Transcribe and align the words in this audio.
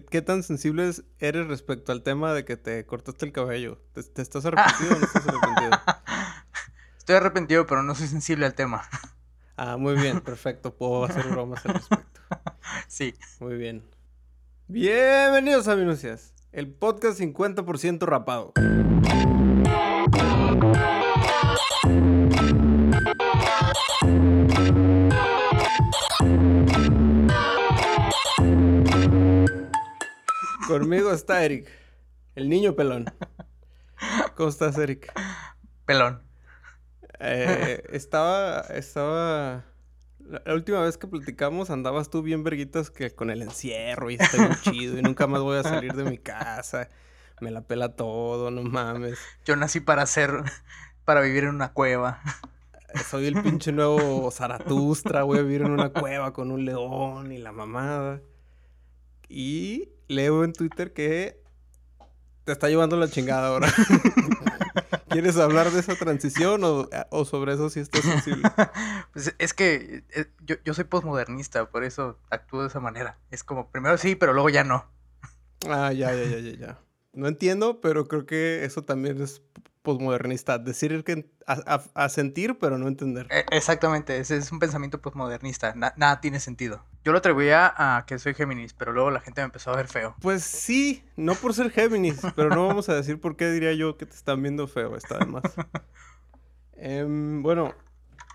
¿Qué, 0.00 0.22
tan 0.22 0.42
sensibles 0.42 1.04
eres 1.18 1.48
respecto 1.48 1.92
al 1.92 2.02
tema 2.02 2.32
de 2.32 2.46
que 2.46 2.56
te 2.56 2.86
cortaste 2.86 3.26
el 3.26 3.32
cabello? 3.32 3.78
¿Te, 3.92 4.22
estás 4.22 4.46
arrepentido 4.46 4.96
o 4.96 4.98
no 4.98 5.04
estás 5.04 5.28
arrepentido? 5.28 5.70
Estoy 6.96 7.16
arrepentido, 7.16 7.66
pero 7.66 7.82
no 7.82 7.94
soy 7.94 8.06
sensible 8.06 8.46
al 8.46 8.54
tema. 8.54 8.88
Ah, 9.54 9.76
muy 9.76 9.94
bien, 9.96 10.22
perfecto. 10.22 10.74
Puedo 10.74 11.04
hacer 11.04 11.28
bromas 11.28 11.66
al 11.66 11.74
respecto. 11.74 12.20
Sí. 12.88 13.14
Muy 13.38 13.56
bien. 13.56 13.84
Bienvenidos 14.66 15.68
a 15.68 15.76
Minucias, 15.76 16.32
el 16.52 16.72
podcast 16.72 17.20
50% 17.20 18.06
rapado. 18.06 18.54
Conmigo 30.72 31.12
está 31.12 31.44
Eric, 31.44 31.68
el 32.34 32.48
niño 32.48 32.74
pelón. 32.74 33.04
¿Cómo 34.36 34.48
estás, 34.48 34.78
Eric? 34.78 35.12
Pelón. 35.84 36.22
Eh, 37.20 37.82
estaba, 37.90 38.60
estaba... 38.70 39.66
La 40.18 40.54
última 40.54 40.80
vez 40.80 40.96
que 40.96 41.06
platicamos 41.06 41.68
andabas 41.68 42.08
tú 42.08 42.22
bien 42.22 42.42
verguitas 42.42 42.88
que 42.88 43.14
con 43.14 43.28
el 43.28 43.42
encierro 43.42 44.10
y 44.10 44.14
estoy 44.14 44.40
muy 44.40 44.56
chido 44.62 44.98
y 44.98 45.02
nunca 45.02 45.26
más 45.26 45.42
voy 45.42 45.58
a 45.58 45.62
salir 45.62 45.92
de 45.92 46.04
mi 46.04 46.16
casa. 46.16 46.88
Me 47.42 47.50
la 47.50 47.66
pela 47.66 47.94
todo, 47.94 48.50
no 48.50 48.62
mames. 48.62 49.18
Yo 49.44 49.56
nací 49.56 49.80
para 49.80 50.06
ser, 50.06 50.30
para 51.04 51.20
vivir 51.20 51.44
en 51.44 51.50
una 51.50 51.74
cueva. 51.74 52.22
Soy 53.10 53.26
el 53.26 53.42
pinche 53.42 53.72
nuevo 53.72 54.30
Zaratustra, 54.30 55.24
voy 55.24 55.38
a 55.38 55.42
vivir 55.42 55.60
en 55.60 55.72
una 55.72 55.90
cueva 55.90 56.32
con 56.32 56.50
un 56.50 56.64
león 56.64 57.30
y 57.30 57.36
la 57.36 57.52
mamada. 57.52 58.22
Y 59.34 59.88
leo 60.08 60.44
en 60.44 60.52
Twitter 60.52 60.92
que 60.92 61.40
te 62.44 62.52
está 62.52 62.68
llevando 62.68 62.98
la 62.98 63.08
chingada 63.08 63.48
ahora. 63.48 63.72
¿Quieres 65.08 65.38
hablar 65.38 65.70
de 65.70 65.80
esa 65.80 65.94
transición 65.94 66.60
o, 66.64 67.24
sobre 67.24 67.54
eso 67.54 67.70
si 67.70 67.80
estás 67.80 68.02
sensible? 68.02 68.42
Pues 69.14 69.34
es 69.38 69.52
que 69.52 70.04
eh, 70.14 70.26
yo, 70.42 70.56
yo 70.64 70.72
soy 70.72 70.84
postmodernista, 70.84 71.68
por 71.70 71.84
eso 71.84 72.18
actúo 72.30 72.62
de 72.62 72.68
esa 72.68 72.80
manera. 72.80 73.18
Es 73.30 73.44
como, 73.44 73.70
primero 73.70 73.98
sí, 73.98 74.16
pero 74.16 74.32
luego 74.32 74.48
ya 74.48 74.64
no. 74.64 74.86
Ah, 75.68 75.92
ya, 75.92 76.14
ya, 76.14 76.24
ya, 76.24 76.38
ya, 76.38 76.56
ya. 76.56 76.78
No 77.12 77.28
entiendo, 77.28 77.80
pero 77.80 78.08
creo 78.08 78.24
que 78.26 78.64
eso 78.64 78.82
también 78.82 79.20
es 79.20 79.42
posmodernista. 79.82 80.58
Decir 80.58 81.04
que 81.04 81.30
a, 81.46 82.08
sentir, 82.08 82.58
pero 82.58 82.78
no 82.78 82.88
entender. 82.88 83.26
E, 83.30 83.44
exactamente, 83.50 84.18
ese 84.18 84.36
es 84.36 84.50
un 84.52 84.58
pensamiento 84.58 85.00
posmodernista. 85.00 85.74
nada 85.74 86.20
tiene 86.20 86.40
sentido. 86.40 86.84
Yo 87.04 87.12
lo 87.12 87.18
atribuía 87.18 87.72
a 87.76 88.06
que 88.06 88.18
soy 88.18 88.34
Géminis, 88.34 88.74
pero 88.74 88.92
luego 88.92 89.10
la 89.10 89.20
gente 89.20 89.40
me 89.40 89.46
empezó 89.46 89.72
a 89.72 89.76
ver 89.76 89.88
feo. 89.88 90.14
Pues 90.20 90.44
sí, 90.44 91.04
no 91.16 91.34
por 91.34 91.52
ser 91.52 91.70
Géminis, 91.70 92.20
pero 92.36 92.48
no 92.50 92.66
vamos 92.66 92.88
a 92.88 92.94
decir 92.94 93.20
por 93.20 93.36
qué 93.36 93.50
diría 93.50 93.72
yo 93.72 93.96
que 93.96 94.06
te 94.06 94.14
están 94.14 94.40
viendo 94.40 94.68
feo, 94.68 94.96
está 94.96 95.18
de 95.18 95.26
más. 95.26 95.42
Em, 96.84 97.44
bueno, 97.44 97.76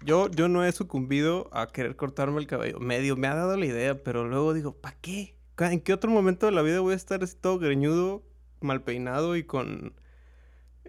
yo, 0.05 0.29
yo 0.29 0.47
no 0.47 0.63
he 0.63 0.71
sucumbido 0.71 1.49
a 1.51 1.67
querer 1.67 1.97
cortarme 1.97 2.39
el 2.39 2.47
cabello. 2.47 2.79
Medio 2.79 3.17
me 3.17 3.27
ha 3.27 3.35
dado 3.35 3.57
la 3.57 3.65
idea, 3.65 4.01
pero 4.03 4.25
luego 4.25 4.53
digo, 4.53 4.71
¿para 4.73 4.95
qué? 5.01 5.35
¿En 5.57 5.81
qué 5.81 5.91
otro 5.91 6.09
momento 6.09 6.45
de 6.45 6.53
la 6.53 6.61
vida 6.61 6.79
voy 6.79 6.93
a 6.93 6.95
estar 6.95 7.21
así 7.23 7.35
todo 7.35 7.59
greñudo, 7.59 8.23
mal 8.61 8.83
peinado 8.83 9.35
y 9.35 9.43
con 9.43 9.95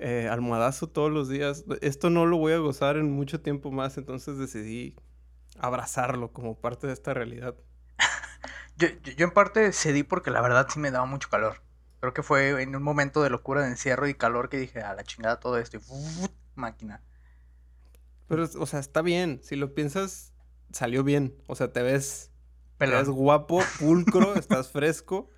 eh, 0.00 0.28
almohadazo 0.30 0.88
todos 0.88 1.10
los 1.10 1.28
días. 1.28 1.64
Esto 1.80 2.10
no 2.10 2.26
lo 2.26 2.38
voy 2.38 2.52
a 2.52 2.58
gozar 2.58 2.96
en 2.96 3.10
mucho 3.10 3.40
tiempo 3.40 3.70
más, 3.70 3.98
entonces 3.98 4.38
decidí 4.38 4.96
abrazarlo 5.58 6.32
como 6.32 6.58
parte 6.60 6.86
de 6.86 6.92
esta 6.92 7.14
realidad. 7.14 7.56
yo, 8.76 8.88
yo, 9.16 9.26
en 9.26 9.32
parte 9.32 9.72
cedí 9.72 10.04
porque 10.04 10.30
la 10.30 10.40
verdad 10.40 10.68
sí 10.72 10.78
me 10.78 10.90
daba 10.90 11.06
mucho 11.06 11.28
calor. 11.28 11.62
Creo 12.00 12.14
que 12.14 12.22
fue 12.22 12.62
en 12.62 12.76
un 12.76 12.82
momento 12.82 13.22
de 13.22 13.30
locura 13.30 13.62
de 13.62 13.68
encierro 13.68 14.06
y 14.06 14.14
calor 14.14 14.48
que 14.48 14.58
dije, 14.58 14.82
a 14.82 14.94
la 14.94 15.02
chingada 15.02 15.40
todo 15.40 15.58
esto 15.58 15.78
y 15.78 15.80
máquina. 16.54 17.02
Pero, 18.28 18.44
o 18.44 18.66
sea, 18.66 18.78
está 18.78 19.02
bien. 19.02 19.40
Si 19.42 19.56
lo 19.56 19.74
piensas, 19.74 20.32
salió 20.70 21.02
bien. 21.02 21.34
O 21.48 21.56
sea, 21.56 21.72
te 21.72 21.82
ves, 21.82 22.30
te 22.76 22.86
ves 22.86 23.08
guapo, 23.08 23.60
pulcro, 23.80 24.34
estás 24.36 24.70
fresco. 24.70 25.30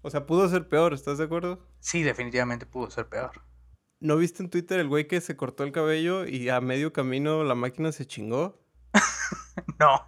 O 0.00 0.10
sea, 0.10 0.26
pudo 0.26 0.48
ser 0.48 0.68
peor, 0.68 0.92
¿estás 0.92 1.18
de 1.18 1.24
acuerdo? 1.24 1.64
Sí, 1.78 2.02
definitivamente 2.02 2.66
pudo 2.66 2.90
ser 2.90 3.08
peor. 3.08 3.42
¿No 4.02 4.16
viste 4.16 4.42
en 4.42 4.50
Twitter 4.50 4.80
el 4.80 4.88
güey 4.88 5.06
que 5.06 5.20
se 5.20 5.36
cortó 5.36 5.62
el 5.62 5.70
cabello 5.70 6.26
y 6.26 6.48
a 6.48 6.60
medio 6.60 6.92
camino 6.92 7.44
la 7.44 7.54
máquina 7.54 7.92
se 7.92 8.04
chingó? 8.04 8.60
no, 9.78 10.04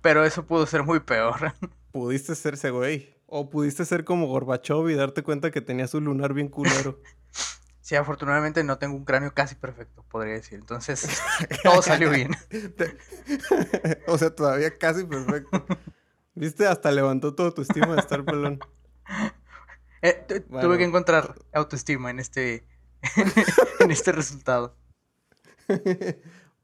pero 0.00 0.24
eso 0.24 0.46
pudo 0.46 0.64
ser 0.64 0.82
muy 0.82 1.00
peor. 1.00 1.52
Pudiste 1.92 2.34
ser 2.36 2.54
ese 2.54 2.70
güey. 2.70 3.14
O 3.26 3.50
pudiste 3.50 3.84
ser 3.84 4.04
como 4.04 4.28
Gorbachov 4.28 4.88
y 4.88 4.94
darte 4.94 5.22
cuenta 5.22 5.50
que 5.50 5.60
tenía 5.60 5.86
su 5.88 6.00
lunar 6.00 6.32
bien 6.32 6.48
culero. 6.48 7.00
Sí, 7.82 7.96
afortunadamente 7.96 8.64
no 8.64 8.78
tengo 8.78 8.96
un 8.96 9.04
cráneo 9.04 9.34
casi 9.34 9.56
perfecto, 9.56 10.06
podría 10.08 10.32
decir. 10.32 10.58
Entonces, 10.58 11.20
todo 11.62 11.82
salió 11.82 12.08
bien. 12.08 12.30
o 14.06 14.16
sea, 14.16 14.34
todavía 14.34 14.78
casi 14.78 15.04
perfecto. 15.04 15.66
¿Viste? 16.34 16.66
Hasta 16.66 16.90
levantó 16.90 17.34
toda 17.34 17.50
tu 17.50 17.60
estima 17.60 17.88
de 17.94 18.00
estar 18.00 18.24
pelón. 18.24 18.58
Eh, 20.00 20.42
tuve 20.62 20.78
que 20.78 20.84
encontrar 20.84 21.34
autoestima 21.52 22.08
en 22.10 22.20
este 22.20 22.66
en 23.80 23.90
este 23.90 24.12
resultado. 24.12 24.76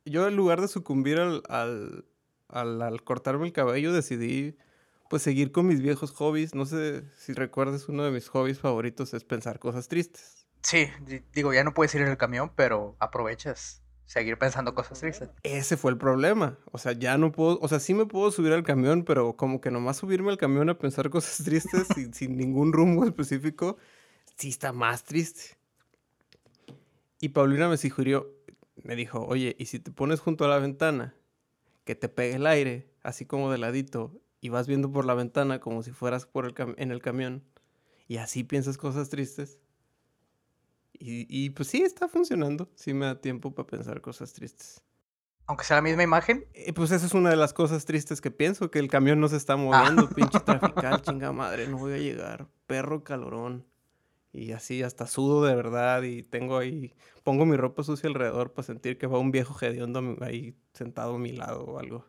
Yo 0.04 0.26
en 0.28 0.36
lugar 0.36 0.60
de 0.60 0.68
sucumbir 0.68 1.18
al, 1.18 1.42
al, 1.48 2.04
al, 2.82 3.04
cortarme 3.04 3.46
el 3.46 3.52
cabello 3.52 3.92
decidí 3.92 4.56
pues 5.08 5.22
seguir 5.22 5.52
con 5.52 5.66
mis 5.66 5.80
viejos 5.80 6.12
hobbies. 6.12 6.54
No 6.54 6.66
sé 6.66 7.04
si 7.16 7.32
recuerdas, 7.32 7.88
uno 7.88 8.04
de 8.04 8.10
mis 8.10 8.28
hobbies 8.28 8.60
favoritos 8.60 9.12
es 9.14 9.24
pensar 9.24 9.58
cosas 9.58 9.88
tristes. 9.88 10.46
Sí, 10.62 10.88
digo, 11.32 11.52
ya 11.52 11.64
no 11.64 11.74
puedes 11.74 11.94
ir 11.94 12.02
en 12.02 12.08
el 12.08 12.16
camión, 12.16 12.52
pero 12.54 12.96
aprovechas 13.00 13.82
seguir 14.04 14.38
pensando 14.38 14.74
cosas 14.74 15.00
tristes. 15.00 15.30
Ese 15.42 15.76
fue 15.76 15.92
el 15.92 15.98
problema. 15.98 16.58
O 16.72 16.78
sea, 16.78 16.92
ya 16.92 17.16
no 17.16 17.32
puedo, 17.32 17.58
o 17.60 17.68
sea, 17.68 17.80
sí 17.80 17.94
me 17.94 18.06
puedo 18.06 18.30
subir 18.30 18.52
al 18.52 18.62
camión, 18.62 19.04
pero 19.04 19.36
como 19.36 19.60
que 19.60 19.70
nomás 19.70 19.98
subirme 19.98 20.30
al 20.30 20.38
camión 20.38 20.68
a 20.68 20.78
pensar 20.78 21.10
cosas 21.10 21.44
tristes 21.44 21.86
sin, 21.94 22.12
sin 22.12 22.36
ningún 22.36 22.72
rumbo 22.72 23.04
específico, 23.04 23.78
sí 24.36 24.48
está 24.48 24.72
más 24.72 25.04
triste. 25.04 25.59
Y 27.20 27.30
Paulina 27.30 27.68
me 27.68 27.76
sugirió, 27.76 28.34
me 28.82 28.96
dijo, 28.96 29.24
oye, 29.26 29.54
¿y 29.58 29.66
si 29.66 29.78
te 29.78 29.92
pones 29.92 30.20
junto 30.20 30.44
a 30.44 30.48
la 30.48 30.58
ventana, 30.58 31.14
que 31.84 31.94
te 31.94 32.08
pegue 32.08 32.36
el 32.36 32.46
aire, 32.46 32.90
así 33.02 33.26
como 33.26 33.52
de 33.52 33.58
ladito, 33.58 34.20
y 34.40 34.48
vas 34.48 34.66
viendo 34.66 34.90
por 34.90 35.04
la 35.04 35.14
ventana 35.14 35.60
como 35.60 35.82
si 35.82 35.92
fueras 35.92 36.26
por 36.26 36.46
el 36.46 36.54
en 36.78 36.90
el 36.90 37.02
camión, 37.02 37.44
y 38.08 38.16
así 38.16 38.42
piensas 38.42 38.78
cosas 38.78 39.10
tristes? 39.10 39.60
Y, 41.02 41.48
pues 41.50 41.68
sí, 41.68 41.80
está 41.80 42.08
funcionando. 42.08 42.68
Sí 42.74 42.92
me 42.92 43.06
da 43.06 43.18
tiempo 43.18 43.54
para 43.54 43.66
pensar 43.66 44.02
cosas 44.02 44.34
tristes. 44.34 44.82
Aunque 45.46 45.64
sea 45.64 45.76
la 45.76 45.82
misma 45.82 46.02
imagen. 46.02 46.44
Eh, 46.52 46.74
pues 46.74 46.90
esa 46.90 47.06
es 47.06 47.14
una 47.14 47.30
de 47.30 47.36
las 47.36 47.54
cosas 47.54 47.86
tristes 47.86 48.20
que 48.20 48.30
pienso, 48.30 48.70
que 48.70 48.78
el 48.78 48.88
camión 48.88 49.18
no 49.18 49.26
se 49.28 49.38
está 49.38 49.56
moviendo, 49.56 50.08
ah. 50.10 50.14
pinche 50.14 50.38
trafical, 50.44 51.00
chinga 51.00 51.32
madre, 51.32 51.66
no 51.68 51.78
voy 51.78 51.94
a 51.94 51.96
llegar. 51.96 52.48
Perro 52.66 53.02
calorón. 53.02 53.64
Y 54.32 54.52
así 54.52 54.82
hasta 54.82 55.06
sudo 55.06 55.44
de 55.44 55.54
verdad 55.54 56.02
y 56.02 56.22
tengo 56.22 56.58
ahí, 56.58 56.94
pongo 57.24 57.46
mi 57.46 57.56
ropa 57.56 57.82
sucia 57.82 58.08
alrededor 58.08 58.52
para 58.52 58.64
sentir 58.64 58.96
que 58.96 59.08
va 59.08 59.18
un 59.18 59.32
viejo 59.32 59.56
hediondo 59.60 60.16
ahí 60.20 60.54
sentado 60.72 61.16
a 61.16 61.18
mi 61.18 61.32
lado 61.32 61.64
o 61.64 61.78
algo. 61.78 62.06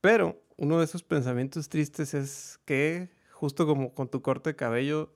Pero 0.00 0.42
uno 0.56 0.78
de 0.78 0.84
esos 0.84 1.02
pensamientos 1.02 1.68
tristes 1.68 2.14
es 2.14 2.58
que, 2.64 3.10
justo 3.32 3.66
como 3.66 3.94
con 3.94 4.08
tu 4.08 4.22
corte 4.22 4.50
de 4.50 4.56
cabello, 4.56 5.14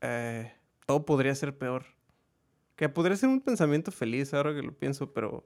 eh, 0.00 0.52
todo 0.86 1.04
podría 1.04 1.34
ser 1.34 1.56
peor. 1.56 1.84
Que 2.76 2.88
podría 2.88 3.16
ser 3.16 3.28
un 3.28 3.40
pensamiento 3.40 3.92
feliz 3.92 4.34
ahora 4.34 4.54
que 4.54 4.62
lo 4.62 4.72
pienso, 4.72 5.12
pero 5.12 5.44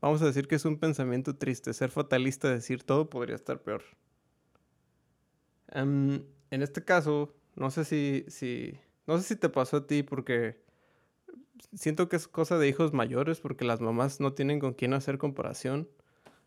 vamos 0.00 0.22
a 0.22 0.26
decir 0.26 0.48
que 0.48 0.54
es 0.54 0.64
un 0.64 0.78
pensamiento 0.78 1.36
triste. 1.36 1.74
Ser 1.74 1.90
fatalista, 1.90 2.48
decir 2.48 2.84
todo 2.84 3.10
podría 3.10 3.34
estar 3.34 3.62
peor. 3.62 3.82
Em, 5.68 6.22
en 6.50 6.62
este 6.62 6.84
caso, 6.84 7.34
no 7.54 7.70
sé 7.70 7.84
si, 7.84 8.24
si, 8.28 8.78
no 9.06 9.18
sé 9.18 9.24
si 9.24 9.36
te 9.36 9.48
pasó 9.48 9.78
a 9.78 9.86
ti 9.86 10.02
porque 10.02 10.60
siento 11.74 12.08
que 12.08 12.16
es 12.16 12.28
cosa 12.28 12.58
de 12.58 12.68
hijos 12.68 12.92
mayores 12.92 13.40
porque 13.40 13.64
las 13.64 13.80
mamás 13.80 14.20
no 14.20 14.32
tienen 14.32 14.60
con 14.60 14.74
quién 14.74 14.94
hacer 14.94 15.18
comparación. 15.18 15.88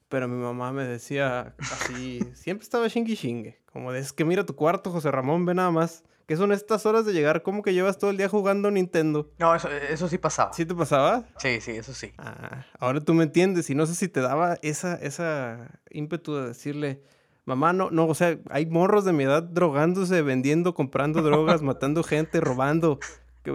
Pero 0.08 0.28
mi 0.28 0.38
mamá 0.38 0.72
me 0.72 0.84
decía 0.84 1.56
así, 1.60 2.20
siempre 2.36 2.64
estaba 2.64 2.90
chingue 2.90 3.16
chingue. 3.16 3.60
Como 3.72 3.92
de, 3.92 4.00
es 4.00 4.14
que 4.14 4.24
mira 4.24 4.46
tu 4.46 4.56
cuarto, 4.56 4.92
José 4.92 5.12
Ramón, 5.12 5.46
ve 5.46 5.56
nada 5.56 5.72
más. 5.72 6.04
¿Qué 6.28 6.36
son 6.36 6.52
estas 6.52 6.86
horas 6.88 7.06
de 7.06 7.14
llegar? 7.14 7.44
¿Cómo 7.44 7.62
que 7.62 7.74
llevas 7.74 8.00
todo 8.00 8.10
el 8.10 8.18
día 8.18 8.28
jugando 8.28 8.72
Nintendo? 8.72 9.32
No, 9.38 9.54
eso, 9.54 9.70
eso 9.70 10.08
sí 10.08 10.18
pasaba. 10.18 10.54
¿Sí 10.54 10.66
te 10.66 10.74
pasaba? 10.74 11.24
Sí, 11.38 11.62
sí, 11.62 11.72
eso 11.72 11.94
sí. 11.94 12.14
Ah, 12.18 12.66
ahora 12.80 13.00
tú 13.00 13.14
me 13.14 13.24
entiendes 13.24 13.70
y 13.70 13.76
no 13.76 13.86
sé 13.86 13.94
si 13.94 14.08
te 14.08 14.22
daba 14.22 14.58
esa, 14.64 14.96
esa 14.96 15.80
ímpetu 15.92 16.36
de 16.36 16.48
decirle, 16.48 17.04
Mamá, 17.46 17.74
no, 17.74 17.92
no, 17.92 18.08
o 18.08 18.16
sea, 18.16 18.40
hay 18.50 18.66
morros 18.66 19.06
de 19.06 19.14
mi 19.14 19.24
edad 19.24 19.44
drogándose, 19.44 20.22
vendiendo, 20.24 20.74
comprando 20.74 21.22
drogas, 21.22 21.62
matando 21.64 22.04
gente, 22.04 22.42
robando. 22.42 23.00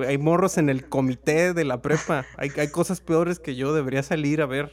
Hay 0.07 0.19
morros 0.19 0.57
en 0.59 0.69
el 0.71 0.89
comité 0.89 1.53
de 1.53 1.65
la 1.65 1.83
prepa. 1.83 2.25
Hay, 2.37 2.51
hay 2.57 2.71
cosas 2.71 3.01
peores 3.01 3.41
que 3.41 3.57
yo 3.57 3.75
debería 3.75 4.03
salir 4.03 4.43
a 4.43 4.47
ver. 4.47 4.73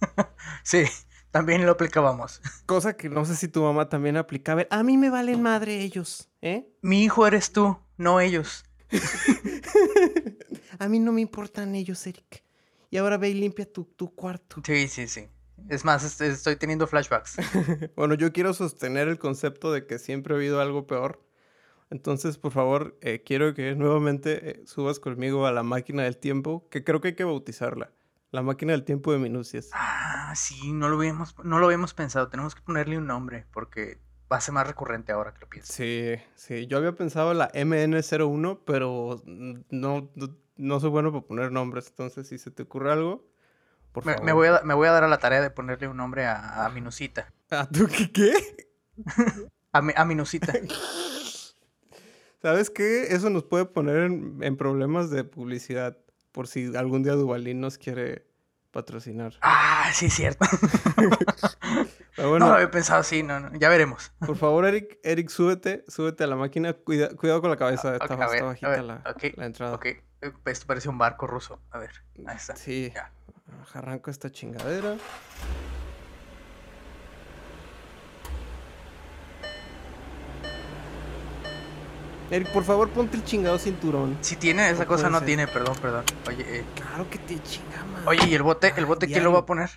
Sí, 0.62 0.84
También 1.30 1.66
lo 1.66 1.72
aplicábamos. 1.72 2.40
Cosa 2.66 2.96
que 2.96 3.08
no 3.08 3.24
sé 3.24 3.34
si 3.36 3.48
tu 3.48 3.62
mamá 3.62 3.88
también 3.88 4.16
aplicaba. 4.16 4.66
A 4.70 4.82
mí 4.82 4.96
me 4.96 5.10
valen 5.10 5.42
madre 5.42 5.80
ellos, 5.80 6.30
¿eh? 6.42 6.68
Mi 6.82 7.02
hijo 7.02 7.26
eres 7.26 7.52
tú, 7.52 7.78
no 7.96 8.20
ellos. 8.20 8.64
A 10.78 10.88
mí 10.88 11.00
no 11.00 11.12
me 11.12 11.20
importan 11.20 11.74
ellos, 11.74 12.06
Eric. 12.06 12.44
Y 12.90 12.96
ahora 12.96 13.18
ve 13.18 13.30
y 13.30 13.34
limpia 13.34 13.70
tu, 13.70 13.84
tu 13.84 14.14
cuarto. 14.14 14.62
Sí, 14.64 14.88
sí, 14.88 15.08
sí. 15.08 15.26
Es 15.68 15.84
más, 15.84 16.04
est- 16.04 16.20
estoy 16.22 16.56
teniendo 16.56 16.86
flashbacks. 16.86 17.36
Bueno, 17.96 18.14
yo 18.14 18.32
quiero 18.32 18.54
sostener 18.54 19.08
el 19.08 19.18
concepto 19.18 19.72
de 19.72 19.86
que 19.86 19.98
siempre 19.98 20.34
ha 20.34 20.36
habido 20.36 20.60
algo 20.60 20.86
peor. 20.86 21.20
Entonces, 21.90 22.38
por 22.38 22.52
favor, 22.52 22.96
eh, 23.00 23.22
quiero 23.24 23.54
que 23.54 23.74
nuevamente 23.74 24.50
eh, 24.50 24.62
subas 24.66 25.00
conmigo 25.00 25.46
a 25.46 25.52
la 25.52 25.62
máquina 25.62 26.02
del 26.04 26.18
tiempo, 26.18 26.68
que 26.70 26.84
creo 26.84 27.00
que 27.00 27.08
hay 27.08 27.14
que 27.14 27.24
bautizarla. 27.24 27.92
La 28.30 28.42
máquina 28.42 28.72
del 28.72 28.84
tiempo 28.84 29.12
de 29.12 29.18
minucias. 29.18 29.70
Ah, 29.72 30.34
sí, 30.36 30.72
no 30.72 30.88
lo 30.88 30.96
habíamos, 30.96 31.34
no 31.44 31.58
lo 31.58 31.66
habíamos 31.66 31.94
pensado. 31.94 32.28
Tenemos 32.28 32.54
que 32.54 32.60
ponerle 32.60 32.98
un 32.98 33.06
nombre 33.06 33.46
porque 33.52 33.98
va 34.30 34.36
a 34.36 34.40
ser 34.40 34.52
más 34.52 34.66
recurrente 34.66 35.12
ahora 35.12 35.32
que 35.32 35.40
lo 35.40 35.48
pienso. 35.48 35.72
Sí, 35.72 36.14
sí. 36.34 36.66
Yo 36.66 36.76
había 36.78 36.92
pensado 36.92 37.32
la 37.32 37.50
MN01, 37.54 38.60
pero 38.66 39.22
no, 39.24 40.10
no, 40.14 40.36
no 40.56 40.80
soy 40.80 40.90
bueno 40.90 41.10
para 41.12 41.24
poner 41.26 41.52
nombres. 41.52 41.88
Entonces, 41.88 42.28
si 42.28 42.36
se 42.38 42.50
te 42.50 42.64
ocurre 42.64 42.92
algo, 42.92 43.24
por 43.92 44.04
Me, 44.06 44.12
favor. 44.12 44.26
me 44.26 44.32
voy 44.32 44.48
a, 44.48 44.60
me 44.64 44.74
voy 44.74 44.88
a 44.88 44.92
dar 44.92 45.04
a 45.04 45.08
la 45.08 45.18
tarea 45.18 45.40
de 45.40 45.50
ponerle 45.50 45.88
un 45.88 45.96
nombre 45.96 46.26
a, 46.26 46.64
a 46.64 46.68
Minusita. 46.70 47.32
¿A 47.50 47.66
tú 47.68 47.86
qué? 47.86 48.10
qué? 48.12 48.32
A, 49.72 49.78
a 49.96 50.04
Minusita. 50.04 50.52
¿Sabes 52.42 52.70
qué? 52.70 53.14
Eso 53.14 53.30
nos 53.30 53.44
puede 53.44 53.64
poner 53.66 53.96
en, 53.98 54.38
en 54.42 54.56
problemas 54.56 55.10
de 55.10 55.24
publicidad. 55.24 55.96
Por 56.32 56.46
si 56.46 56.74
algún 56.76 57.02
día 57.02 57.14
Duvalín 57.14 57.60
nos 57.60 57.78
quiere 57.78 58.26
patrocinar. 58.70 59.34
Ah, 59.40 59.90
sí, 59.92 60.06
es 60.06 60.14
cierto. 60.14 60.46
No 62.18 62.36
lo 62.36 62.46
había 62.46 62.68
pensado 62.68 62.98
así, 62.98 63.22
no, 63.22 63.38
no, 63.38 63.56
ya 63.56 63.68
veremos. 63.68 64.10
por 64.18 64.36
favor, 64.36 64.66
Eric, 64.66 64.98
Eric, 65.04 65.28
súbete, 65.28 65.84
súbete 65.86 66.24
a 66.24 66.26
la 66.26 66.34
máquina. 66.34 66.72
Cuida- 66.72 67.14
cuidado 67.14 67.40
con 67.40 67.48
la 67.48 67.56
cabeza, 67.56 67.92
está, 67.92 68.06
Ok, 68.06 68.20
a 68.20 68.24
está 68.24 68.38
a 68.38 68.42
bajita 68.42 68.68
ver, 68.70 68.82
la, 68.82 69.02
la 69.36 69.46
entrada. 69.46 69.74
Ok, 69.76 69.86
esto 70.46 70.66
parece 70.66 70.88
un 70.88 70.98
barco 70.98 71.28
ruso. 71.28 71.60
A 71.70 71.78
ver, 71.78 71.92
ahí 72.26 72.34
está. 72.36 72.56
Sí, 72.56 72.90
Ya. 72.92 73.12
Arranco 73.74 74.10
esta 74.10 74.30
chingadera. 74.30 74.96
Eric, 82.30 82.48
por 82.52 82.62
favor, 82.64 82.90
ponte 82.90 83.16
el 83.16 83.24
chingado 83.24 83.58
cinturón. 83.58 84.18
Si 84.20 84.36
tiene, 84.36 84.68
esa 84.68 84.82
No 84.82 84.88
cosa 84.88 85.08
no 85.08 85.18
ser. 85.18 85.26
tiene, 85.26 85.46
perdón, 85.46 85.76
perdón. 85.80 86.04
Oye, 86.26 86.58
eh, 86.58 86.64
Claro 86.74 87.08
que 87.08 87.18
te 87.18 87.42
chingama. 87.42 88.02
oye, 88.06 88.26
¿y 88.28 88.34
el 88.34 88.42
bote? 88.42 88.72
¿El 88.76 88.84
bote 88.84 89.06
quién 89.06 89.24
lo 89.24 89.32
va 89.32 89.40
a 89.40 89.46
poner? 89.46 89.70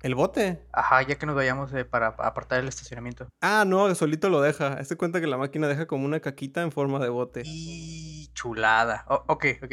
¿El 0.00 0.14
bote? 0.14 0.66
Ajá, 0.72 1.02
ya 1.02 1.16
que 1.16 1.26
nos 1.26 1.36
vayamos 1.36 1.72
eh, 1.74 1.84
para 1.84 2.08
apartar 2.08 2.58
el 2.58 2.68
estacionamiento. 2.68 3.28
Ah, 3.40 3.64
no, 3.66 3.94
solito 3.94 4.30
lo 4.30 4.40
deja. 4.40 4.80
Este 4.80 4.96
cuenta 4.96 5.20
que 5.20 5.26
la 5.26 5.36
máquina 5.36 5.68
deja 5.68 5.86
como 5.86 6.06
una 6.06 6.20
caquita 6.20 6.62
en 6.62 6.72
forma 6.72 6.98
de 6.98 7.08
bote. 7.10 7.42
Y 7.44 8.30
chulada. 8.32 9.04
Oh, 9.08 9.22
ok, 9.28 9.44
ok. 9.62 9.72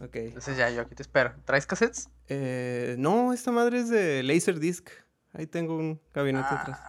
Ok. 0.00 0.16
Entonces 0.16 0.56
ya, 0.56 0.70
yo 0.70 0.80
aquí 0.80 0.94
te 0.94 1.02
espero. 1.02 1.34
¿Traes 1.44 1.66
cassettes? 1.66 2.08
Eh, 2.28 2.96
no, 2.98 3.32
esta 3.32 3.50
madre 3.50 3.80
es 3.80 3.88
de 3.88 4.22
Laserdisc. 4.22 4.90
Ahí 5.32 5.46
tengo 5.46 5.76
un 5.76 6.00
gabinete 6.12 6.46
atrás. 6.48 6.80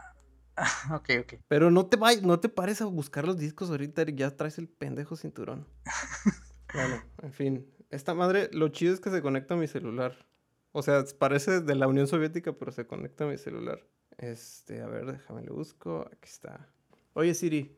Ah, 0.56 0.95
ok, 0.95 1.09
ok. 1.21 1.33
Pero 1.47 1.71
no 1.71 1.88
te 1.88 1.97
vayas, 1.97 2.24
no 2.24 2.39
te 2.39 2.50
pares 2.50 2.81
a 2.81 2.86
buscar 2.86 3.25
los 3.25 3.38
discos 3.38 3.69
ahorita. 3.69 4.03
Ya 4.03 4.36
traes 4.36 4.57
el 4.57 4.68
pendejo 4.68 5.15
cinturón. 5.15 5.68
bueno, 6.74 7.01
en 7.21 7.33
fin. 7.33 7.74
Esta 7.89 8.13
madre, 8.13 8.50
lo 8.53 8.68
chido 8.69 8.94
es 8.94 9.00
que 9.00 9.09
se 9.09 9.21
conecta 9.21 9.56
a 9.56 9.57
mi 9.57 9.68
celular. 9.68 10.27
O 10.71 10.83
sea, 10.83 11.03
parece 11.18 11.62
de 11.62 11.75
la 11.75 11.88
Unión 11.88 12.07
Soviética, 12.07 12.53
pero 12.53 12.71
se 12.71 12.86
conecta 12.86 13.24
a 13.24 13.27
mi 13.27 13.38
celular. 13.38 13.80
Este, 14.18 14.81
a 14.81 14.88
ver, 14.88 15.06
déjame 15.06 15.44
lo 15.44 15.56
busco. 15.56 16.07
Aquí 16.12 16.30
está. 16.30 16.69
Oye, 17.13 17.33
Siri. 17.33 17.75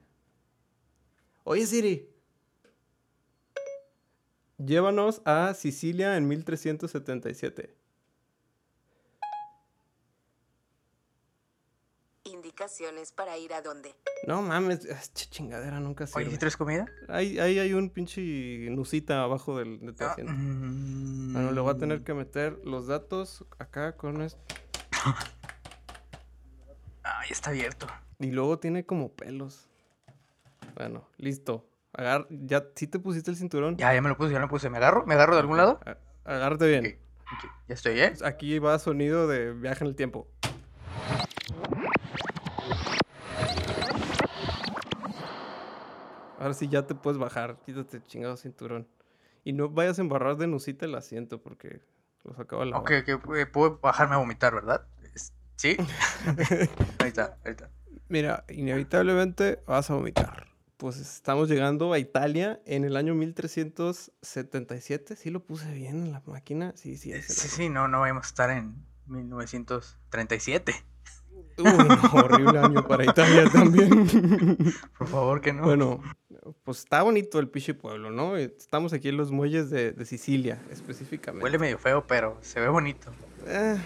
Oye, 1.43 1.65
Siri. 1.65 2.10
Llévanos 4.65 5.21
a 5.25 5.53
Sicilia 5.53 6.17
en 6.17 6.27
1377. 6.27 7.75
Indicaciones 12.25 13.11
para 13.11 13.37
ir 13.37 13.53
a 13.53 13.61
dónde. 13.61 13.95
No 14.27 14.43
mames, 14.43 14.85
esta 14.85 15.21
chingadera 15.29 15.79
nunca 15.79 16.03
Oye, 16.03 16.13
sirve. 16.13 16.31
¿sí 16.31 16.37
traes 16.37 16.57
comida? 16.57 16.85
Ahí, 17.07 17.39
ahí 17.39 17.57
hay 17.57 17.73
un 17.73 17.89
pinche 17.89 18.21
nusita 18.69 19.23
abajo 19.23 19.57
del 19.57 19.79
de 19.79 19.93
tu 19.93 20.03
Ah, 20.03 20.15
mm, 20.17 21.33
Bueno, 21.33 21.51
le 21.51 21.61
voy 21.61 21.73
a 21.73 21.77
tener 21.77 22.03
que 22.03 22.13
meter 22.13 22.59
los 22.63 22.85
datos 22.85 23.43
acá 23.57 23.97
con 23.97 24.21
esto. 24.21 24.39
Ah, 27.03 27.23
ya 27.27 27.33
está 27.33 27.49
abierto. 27.49 27.87
Y 28.19 28.27
luego 28.29 28.59
tiene 28.59 28.85
como 28.85 29.11
pelos. 29.11 29.67
Bueno, 30.75 31.07
listo. 31.17 31.67
Agar 31.93 32.25
ya, 32.29 32.63
¿sí 32.75 32.87
te 32.87 32.99
pusiste 32.99 33.31
el 33.31 33.37
cinturón? 33.37 33.75
Ya, 33.77 33.93
ya 33.93 34.01
me 34.01 34.07
lo 34.09 34.15
puse, 34.17 34.31
ya 34.31 34.37
me 34.39 34.45
lo 34.45 34.49
puse. 34.49 34.69
¿Me 34.69 34.77
agarro? 34.77 35.05
¿Me 35.05 35.13
agarro 35.13 35.33
de 35.35 35.41
algún 35.41 35.57
lado? 35.57 35.79
A- 35.85 35.97
agárrate 36.35 36.67
bien. 36.67 36.85
Ok, 36.85 36.93
ok, 37.45 37.51
Ya 37.67 37.73
estoy, 37.75 37.99
¿eh? 37.99 38.13
Aquí 38.23 38.59
va 38.59 38.79
sonido 38.79 39.27
de 39.27 39.51
viaje 39.53 39.83
en 39.83 39.89
el 39.89 39.95
tiempo. 39.95 40.27
Ahora 46.39 46.53
sí 46.53 46.67
ya 46.69 46.87
te 46.87 46.95
puedes 46.95 47.19
bajar. 47.19 47.57
Quítate 47.65 47.97
el 47.97 48.05
chingado 48.05 48.37
cinturón. 48.37 48.87
Y 49.43 49.53
no 49.53 49.69
vayas 49.69 49.99
a 49.99 50.01
embarrar 50.01 50.37
de 50.37 50.47
nusita 50.47 50.85
el 50.85 50.95
asiento 50.95 51.41
porque 51.41 51.81
los 52.23 52.39
acabo 52.39 52.63
de 52.63 52.69
lavar. 52.71 52.83
Ok, 52.83 52.91
ok, 53.15 53.35
eh, 53.35 53.45
puedo 53.45 53.79
bajarme 53.79 54.15
a 54.15 54.19
vomitar, 54.19 54.53
¿verdad? 54.53 54.85
¿Sí? 55.55 55.77
ahí 56.99 57.07
está, 57.09 57.37
ahí 57.43 57.51
está. 57.51 57.69
Mira, 58.07 58.45
inevitablemente 58.49 59.61
vas 59.67 59.89
a 59.91 59.95
vomitar. 59.95 60.47
Pues 60.81 60.97
estamos 60.97 61.47
llegando 61.47 61.93
a 61.93 61.99
Italia 61.99 62.59
en 62.65 62.83
el 62.85 62.97
año 62.97 63.13
1377. 63.13 65.15
¿Sí 65.15 65.29
lo 65.29 65.45
puse 65.45 65.71
bien 65.71 66.07
en 66.07 66.11
la 66.11 66.23
máquina? 66.25 66.73
Sí, 66.75 66.97
sí. 66.97 67.13
Sí, 67.21 67.49
sí, 67.49 67.69
no, 67.69 67.87
no 67.87 67.99
vamos 67.99 68.25
a 68.25 68.27
estar 68.27 68.49
en 68.49 68.83
1937. 69.05 70.73
Uy, 71.59 71.65
no, 71.65 72.11
horrible 72.13 72.57
año 72.57 72.87
para 72.87 73.05
Italia 73.05 73.47
también. 73.51 74.07
Por 74.97 75.07
favor, 75.07 75.41
que 75.41 75.53
no. 75.53 75.65
bueno, 75.65 76.01
pues 76.63 76.79
está 76.79 77.03
bonito 77.03 77.37
el 77.37 77.47
pinche 77.47 77.75
pueblo, 77.75 78.09
¿no? 78.09 78.35
Estamos 78.35 78.91
aquí 78.91 79.09
en 79.09 79.17
los 79.17 79.31
muelles 79.31 79.69
de, 79.69 79.91
de 79.91 80.05
Sicilia, 80.07 80.59
específicamente. 80.71 81.43
Huele 81.43 81.59
medio 81.59 81.77
feo, 81.77 82.07
pero 82.07 82.39
se 82.41 82.59
ve 82.59 82.69
bonito. 82.69 83.11
Eh, 83.45 83.77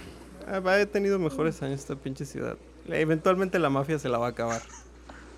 ha 0.48 0.86
tenido 0.86 1.20
mejores 1.20 1.62
años 1.62 1.82
esta 1.82 1.98
pinche 1.98 2.24
ciudad. 2.24 2.58
Eventualmente 2.88 3.60
la 3.60 3.70
mafia 3.70 4.00
se 4.00 4.08
la 4.08 4.18
va 4.18 4.28
a 4.28 4.30
acabar. 4.30 4.62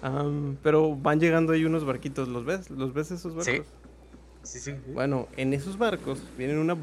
Am, 0.02 0.58
pero 0.62 0.96
van 0.96 1.20
llegando 1.20 1.54
ahí 1.54 1.66
unos 1.66 1.86
barquitos, 1.86 2.28
¿los 2.28 2.46
ves? 2.46 2.70
¿Los 2.70 2.94
ves 2.94 3.12
esos 3.12 3.36
barcos? 3.36 3.66
Sí. 4.44 4.60
Sí. 4.60 4.76
Bueno, 4.94 5.28
en 5.36 5.54
esos 5.54 5.78
barcos 5.78 6.24
vienen 6.38 6.58
una 6.60 6.78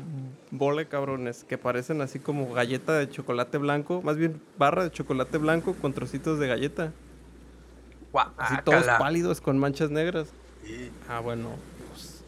bola 0.50 0.82
de 0.82 0.88
cabrones 0.88 1.44
que 1.44 1.56
parecen 1.56 2.02
así 2.02 2.18
como 2.18 2.52
galleta 2.52 2.92
de 2.92 3.08
chocolate 3.08 3.56
blanco, 3.56 4.02
más 4.02 4.18
bien 4.18 4.42
barra 4.58 4.84
de 4.84 4.90
chocolate 4.90 5.38
blanco 5.38 5.74
con 5.74 5.94
trocitos 5.94 6.38
de 6.38 6.46
galleta. 6.46 6.92
Así 8.36 8.54
todos 8.64 8.84
pálidos 8.98 9.40
con 9.40 9.58
manchas 9.58 9.90
negras. 9.90 10.28
Sí. 10.62 10.90
Ah, 11.08 11.20
bueno, 11.20 11.50
pues, 11.90 12.22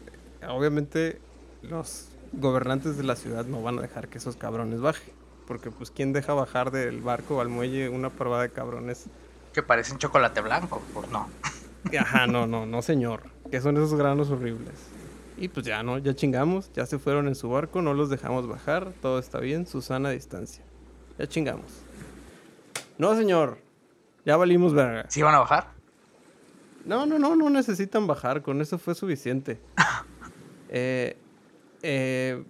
obviamente 0.47 1.21
los 1.61 2.09
gobernantes 2.33 2.97
de 2.97 3.03
la 3.03 3.15
ciudad 3.15 3.45
no 3.45 3.61
van 3.61 3.77
a 3.77 3.81
dejar 3.81 4.07
que 4.07 4.17
esos 4.17 4.35
cabrones 4.35 4.81
bajen. 4.81 5.13
Porque 5.45 5.71
pues 5.71 5.91
quién 5.91 6.11
deja 6.11 6.33
bajar 6.33 6.71
del 6.71 6.99
barco 7.01 7.39
al 7.39 7.47
muelle 7.47 7.87
una 7.89 8.09
parvada 8.09 8.41
de 8.41 8.49
cabrones. 8.49 9.05
Que 9.57 9.63
parecen 9.63 9.97
chocolate 9.97 10.39
blanco, 10.41 10.83
pues 10.93 11.09
no. 11.09 11.27
Ajá, 11.99 12.27
no, 12.27 12.45
no, 12.45 12.67
no 12.67 12.83
señor. 12.83 13.23
Que 13.49 13.59
son 13.59 13.75
esos 13.77 13.95
granos 13.95 14.29
horribles. 14.29 14.75
Y 15.35 15.47
pues 15.47 15.65
ya 15.65 15.81
no, 15.81 15.97
ya 15.97 16.13
chingamos, 16.13 16.71
ya 16.73 16.85
se 16.85 16.99
fueron 16.99 17.27
en 17.27 17.33
su 17.33 17.49
barco, 17.49 17.81
no 17.81 17.95
los 17.95 18.11
dejamos 18.11 18.47
bajar, 18.47 18.93
todo 19.01 19.17
está 19.17 19.39
bien, 19.39 19.65
Susana 19.65 20.09
a 20.09 20.11
distancia. 20.11 20.63
Ya 21.17 21.25
chingamos. 21.25 21.81
No, 22.99 23.15
señor. 23.15 23.57
Ya 24.25 24.37
valimos 24.37 24.75
verga. 24.75 25.05
¿Sí 25.09 25.23
van 25.23 25.33
a 25.33 25.39
bajar? 25.39 25.71
No, 26.85 27.07
no, 27.07 27.17
no, 27.17 27.35
no 27.35 27.49
necesitan 27.49 28.05
bajar, 28.05 28.43
con 28.43 28.61
eso 28.61 28.77
fue 28.77 28.93
suficiente. 28.93 29.59
Eh, 30.69 31.17
eh, 31.81 32.43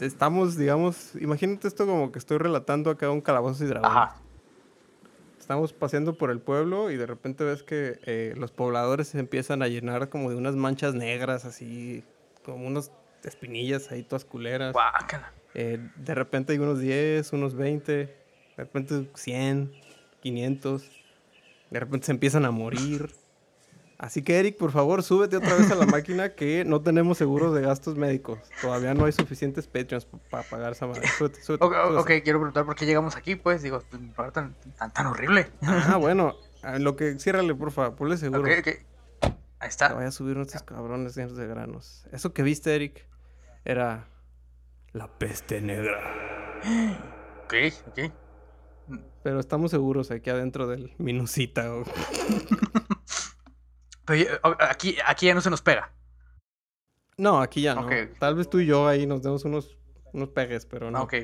estamos, 0.00 0.56
digamos, 0.56 1.16
imagínate 1.16 1.66
esto 1.66 1.84
como 1.84 2.12
que 2.12 2.20
estoy 2.20 2.38
relatando 2.38 2.88
acá 2.88 3.10
un 3.10 3.20
calabozo 3.20 3.66
y. 3.66 3.70
Ajá. 3.82 4.22
Estamos 5.46 5.72
paseando 5.72 6.18
por 6.18 6.32
el 6.32 6.40
pueblo 6.40 6.90
y 6.90 6.96
de 6.96 7.06
repente 7.06 7.44
ves 7.44 7.62
que 7.62 8.00
eh, 8.04 8.34
los 8.36 8.50
pobladores 8.50 9.06
se 9.06 9.20
empiezan 9.20 9.62
a 9.62 9.68
llenar 9.68 10.08
como 10.08 10.28
de 10.30 10.34
unas 10.34 10.56
manchas 10.56 10.96
negras, 10.96 11.44
así, 11.44 12.02
como 12.44 12.66
unas 12.66 12.90
espinillas 13.22 13.92
ahí 13.92 14.02
todas 14.02 14.24
culeras. 14.24 14.74
Eh, 15.54 15.78
de 15.94 16.14
repente 16.16 16.52
hay 16.52 16.58
unos 16.58 16.80
10, 16.80 17.32
unos 17.32 17.54
20, 17.54 17.92
de 17.92 18.10
repente 18.56 19.08
100, 19.14 19.70
500. 20.20 20.90
De 21.70 21.78
repente 21.78 22.06
se 22.06 22.10
empiezan 22.10 22.44
a 22.44 22.50
morir. 22.50 23.08
Así 23.98 24.22
que, 24.22 24.38
Eric, 24.38 24.58
por 24.58 24.72
favor, 24.72 25.02
súbete 25.02 25.36
otra 25.38 25.54
vez 25.54 25.70
a 25.70 25.74
la 25.74 25.86
máquina 25.86 26.34
que 26.34 26.64
no 26.66 26.82
tenemos 26.82 27.16
seguros 27.16 27.54
de 27.54 27.62
gastos 27.62 27.96
médicos. 27.96 28.38
Todavía 28.60 28.92
no 28.92 29.06
hay 29.06 29.12
suficientes 29.12 29.66
Patreons 29.66 30.06
para 30.30 30.42
pagar 30.42 30.72
esa 30.72 30.86
madre. 30.86 31.06
Súbete, 31.08 31.42
súbete, 31.42 31.64
Ok, 31.64 31.74
súbete. 31.74 32.00
ok, 32.18 32.22
quiero 32.22 32.38
preguntar 32.40 32.66
por 32.66 32.74
qué 32.74 32.84
llegamos 32.84 33.16
aquí, 33.16 33.36
pues. 33.36 33.62
Digo, 33.62 33.80
tan, 33.80 34.12
tan, 34.32 34.54
tan, 34.78 34.92
tan 34.92 35.06
horrible. 35.06 35.50
Ah, 35.62 35.96
bueno. 36.00 36.34
Lo 36.78 36.96
que 36.96 37.18
ciérrale, 37.18 37.54
por 37.54 37.70
favor, 37.70 37.94
ponle 37.96 38.16
seguro. 38.16 38.42
Ok, 38.42 38.48
ok. 38.60 38.68
Ahí 39.60 39.68
está. 39.68 39.94
vaya 39.94 40.08
a 40.08 40.12
subir 40.12 40.36
nuestros 40.36 40.62
cabrones 40.62 41.16
llenos 41.16 41.36
de 41.36 41.46
granos. 41.46 42.06
Eso 42.12 42.34
que 42.34 42.42
viste, 42.42 42.74
Eric, 42.74 43.06
era 43.64 44.08
la 44.92 45.08
peste 45.18 45.60
negra. 45.60 45.98
Ok, 47.46 47.54
ok. 47.86 48.12
Pero 49.22 49.38
estamos 49.38 49.70
seguros 49.70 50.10
aquí 50.10 50.30
adentro 50.30 50.66
del 50.66 50.92
minusita. 50.98 51.64
Pero 54.06 54.40
aquí, 54.60 54.96
aquí 55.04 55.26
ya 55.26 55.34
no 55.34 55.40
se 55.40 55.50
nos 55.50 55.62
pega. 55.62 55.92
No, 57.18 57.40
aquí 57.40 57.62
ya 57.62 57.74
no. 57.74 57.82
Ok. 57.82 57.92
Tal 58.18 58.34
vez 58.34 58.48
tú 58.48 58.60
y 58.60 58.66
yo 58.66 58.86
ahí 58.86 59.06
nos 59.06 59.22
demos 59.22 59.44
unos, 59.44 59.76
unos 60.12 60.30
pegues, 60.30 60.66
pero 60.66 60.90
no. 60.90 61.02
Ok. 61.02 61.14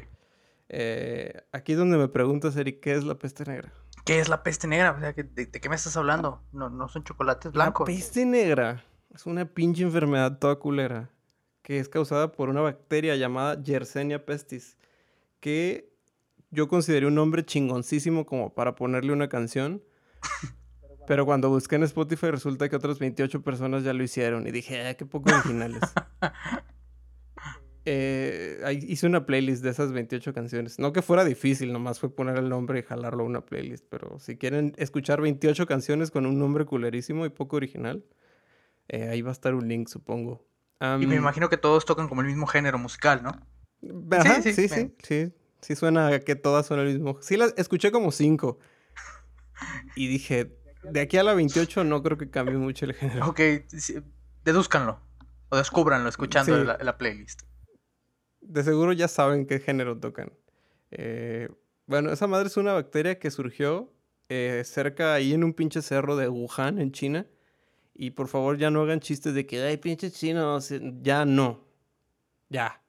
Eh, 0.69 1.43
aquí 1.53 1.73
es 1.73 1.79
donde 1.79 1.99
me 1.99 2.09
preguntas, 2.09 2.57
Eric, 2.57 2.81
¿qué 2.81 2.93
es 2.93 3.05
la 3.05 3.15
peste 3.15 3.45
negra? 3.45 3.73
¿Qué 4.05 4.19
es 4.19 4.29
la 4.29 4.43
peste 4.43 4.67
negra? 4.67 4.93
O 4.93 5.01
sea, 5.01 5.12
¿de, 5.12 5.23
de 5.25 5.61
qué 5.61 5.69
me 5.69 5.77
estás 5.77 5.97
hablando? 5.97 6.43
No, 6.53 6.71
no 6.71 6.89
son 6.89 7.05
chocolates 7.05 7.53
blancos. 7.53 7.89
La 7.89 7.95
peste 7.95 8.25
negra 8.25 8.85
es 9.15 9.27
una 9.27 9.45
pinche 9.45 9.83
enfermedad 9.83 10.39
toda 10.39 10.57
culera 10.57 11.11
que 11.62 11.79
es 11.79 11.89
causada 11.89 12.33
por 12.33 12.49
una 12.49 12.61
bacteria 12.61 13.17
llamada 13.17 13.62
Yersinia 13.62 14.27
pestis, 14.27 14.77
que 15.41 15.93
yo 16.51 16.69
consideré 16.69 17.07
un 17.07 17.15
nombre 17.15 17.45
chingoncísimo 17.45 18.27
como 18.27 18.53
para 18.53 18.75
ponerle 18.75 19.12
una 19.12 19.29
canción. 19.29 19.83
Pero 21.06 21.26
cuando 21.26 21.49
busqué 21.50 21.76
en 21.76 21.82
Spotify 21.85 22.30
resulta 22.30 22.68
que 22.68 22.76
otras 22.76 22.99
28 22.99 23.42
personas 23.42 23.82
ya 23.85 23.92
lo 23.92 24.02
hicieron 24.04 24.47
y 24.47 24.50
dije, 24.52 24.87
"Ah, 24.87 24.94
qué 24.94 25.04
poco 25.06 25.30
originales. 25.32 25.80
Eh, 27.85 28.61
hice 28.87 29.09
una 29.09 29.26
playlist 29.26 29.62
de 29.64 29.71
esas 29.71 29.92
28 29.92 30.32
canciones. 30.32 30.78
No 30.78 30.92
que 30.92 31.02
fuera 31.02 31.25
difícil, 31.25 31.73
nomás 31.73 31.99
fue 31.99 32.14
poner 32.14 32.37
el 32.37 32.49
nombre 32.49 32.78
y 32.78 32.82
jalarlo 32.82 33.25
a 33.25 33.26
una 33.26 33.44
playlist. 33.44 33.85
Pero 33.88 34.21
si 34.21 34.37
quieren 34.37 34.73
escuchar 34.76 35.21
28 35.21 35.66
canciones 35.66 36.12
con 36.12 36.25
un 36.26 36.38
nombre 36.38 36.64
culerísimo 36.64 37.26
y 37.26 37.30
poco 37.30 37.56
original, 37.56 38.04
eh, 38.88 39.09
ahí 39.09 39.23
va 39.23 39.30
a 39.30 39.32
estar 39.32 39.54
un 39.54 39.66
link, 39.66 39.88
supongo. 39.88 40.47
Y 41.00 41.06
me 41.06 41.14
imagino 41.16 41.49
que 41.49 41.56
todos 41.56 41.85
tocan 41.85 42.09
como 42.09 42.21
el 42.21 42.26
mismo 42.28 42.47
género 42.47 42.78
musical, 42.78 43.23
¿no? 43.23 43.30
Ajá, 44.16 44.42
Sí, 44.42 44.52
sí, 44.52 44.68
sí, 44.68 44.68
sí, 44.68 44.92
sí, 45.02 45.32
sí. 45.61 45.76
suena 45.76 46.09
a 46.09 46.21
que 46.21 46.37
todas 46.37 46.66
son 46.66 46.78
el 46.80 46.87
mismo. 46.87 47.18
Sí, 47.21 47.37
las 47.37 47.54
escuché 47.56 47.90
como 47.90 48.11
cinco. 48.12 48.59
Y 49.97 50.09
dije, 50.09 50.56
de 50.83 51.01
aquí 51.01 51.17
a 51.17 51.23
la 51.23 51.35
28 51.35 51.85
no 51.85 52.03
creo 52.03 52.19
que 52.19 52.31
cambie 52.31 52.57
mucho 52.57 52.85
el 52.85 52.95
género. 52.95 53.27
Ok, 53.29 53.41
sí, 53.69 53.95
dedúzcanlo. 54.45 55.01
O 55.51 55.57
descúbranlo 55.57 56.09
escuchando 56.09 56.59
Sí. 56.59 56.65
la, 56.67 56.79
la 56.79 56.99
playlist. 56.99 57.43
De 58.41 58.62
seguro 58.65 58.93
ya 58.93 59.09
saben 59.09 59.47
qué 59.47 59.61
género 59.61 59.99
tocan. 59.99 60.33
Eh, 60.91 61.49
bueno, 61.87 62.11
esa 62.12 62.27
madre 62.27 62.49
es 62.49 62.57
una 62.57 62.73
bacteria 62.73 63.19
que 63.19 63.31
surgió 63.31 63.93
eh, 64.29 64.62
cerca 64.65 65.15
ahí 65.15 65.33
en 65.35 65.45
un 65.45 65.53
pinche 65.53 65.83
cerro 65.83 66.17
de 66.17 66.29
Wuhan, 66.29 66.79
en 66.79 66.91
China. 66.93 67.27
Y 67.95 68.12
por 68.12 68.29
favor 68.29 68.57
ya 68.57 68.71
no 68.71 68.81
hagan 68.83 69.01
chistes 69.01 69.35
de 69.35 69.47
que, 69.47 69.62
ay, 69.62 69.77
pinche 69.77 70.11
chinos. 70.11 70.73
Ya 71.03 71.25
no. 71.27 71.65
Ya. 72.49 72.83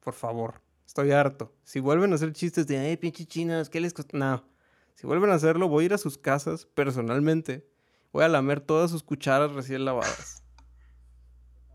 Por 0.00 0.14
favor. 0.14 0.62
Estoy 0.86 1.10
harto. 1.10 1.52
Si 1.64 1.80
vuelven 1.80 2.12
a 2.12 2.14
hacer 2.14 2.32
chistes 2.32 2.66
de, 2.68 2.78
ay, 2.78 2.96
pinche 2.96 3.26
chinos, 3.26 3.68
¿qué 3.68 3.80
les 3.80 3.92
costó? 3.92 4.16
No. 4.16 4.44
Si 5.00 5.06
vuelven 5.06 5.30
a 5.30 5.34
hacerlo, 5.36 5.66
voy 5.66 5.84
a 5.84 5.86
ir 5.86 5.94
a 5.94 5.98
sus 5.98 6.18
casas 6.18 6.66
personalmente. 6.66 7.66
Voy 8.12 8.22
a 8.22 8.28
lamer 8.28 8.60
todas 8.60 8.90
sus 8.90 9.02
cucharas 9.02 9.50
recién 9.52 9.86
lavadas. 9.86 10.44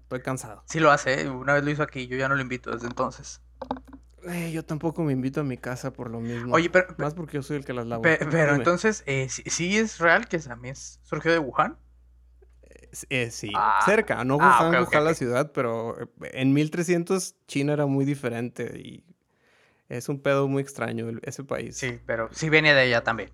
Estoy 0.03 0.21
cansado. 0.21 0.61
Sí 0.67 0.79
lo 0.79 0.91
hace, 0.91 1.21
¿eh? 1.21 1.29
una 1.31 1.55
vez 1.55 1.63
lo 1.63 1.71
hizo 1.71 1.81
aquí, 1.81 2.05
yo 2.05 2.17
ya 2.17 2.29
no 2.29 2.35
lo 2.35 2.41
invito 2.43 2.69
desde 2.69 2.85
entonces. 2.85 3.41
Eh, 4.27 4.51
yo 4.51 4.63
tampoco 4.63 5.01
me 5.01 5.11
invito 5.13 5.41
a 5.41 5.43
mi 5.43 5.57
casa 5.57 5.91
por 5.91 6.11
lo 6.11 6.19
mismo. 6.19 6.53
Oye, 6.53 6.69
pero, 6.69 6.93
Más 6.99 7.15
porque 7.15 7.37
yo 7.37 7.41
soy 7.41 7.57
el 7.57 7.65
que 7.65 7.73
las 7.73 7.87
lavo. 7.87 8.03
pe- 8.03 8.19
pero 8.29 8.53
entonces, 8.53 9.01
eh, 9.07 9.27
¿sí, 9.27 9.41
sí 9.47 9.75
es 9.75 9.97
real 9.97 10.27
que 10.27 10.37
también 10.37 10.75
surgió 10.75 11.31
de 11.31 11.39
Wuhan? 11.39 11.79
Eh, 13.09 13.31
sí, 13.31 13.49
Ah, 13.55 13.79
cerca. 13.83 14.23
No 14.23 14.35
ah, 14.39 14.59
Wuhan, 14.59 14.75
ok, 14.75 14.81
ok, 14.87 14.91
Wuhan 14.93 15.03
la 15.05 15.13
ciudad, 15.15 15.51
pero 15.51 15.97
en 16.21 16.53
1300 16.53 17.35
China 17.47 17.73
era 17.73 17.87
muy 17.87 18.05
diferente 18.05 18.79
y 18.79 19.14
es 19.89 20.09
un 20.09 20.21
pedo 20.21 20.47
muy 20.47 20.61
extraño 20.61 21.09
el- 21.09 21.19
ese 21.23 21.43
país. 21.43 21.77
Sí, 21.77 21.99
pero 22.05 22.29
sí 22.31 22.49
viene 22.49 22.73
de 22.73 22.85
ella 22.87 23.03
también. 23.03 23.31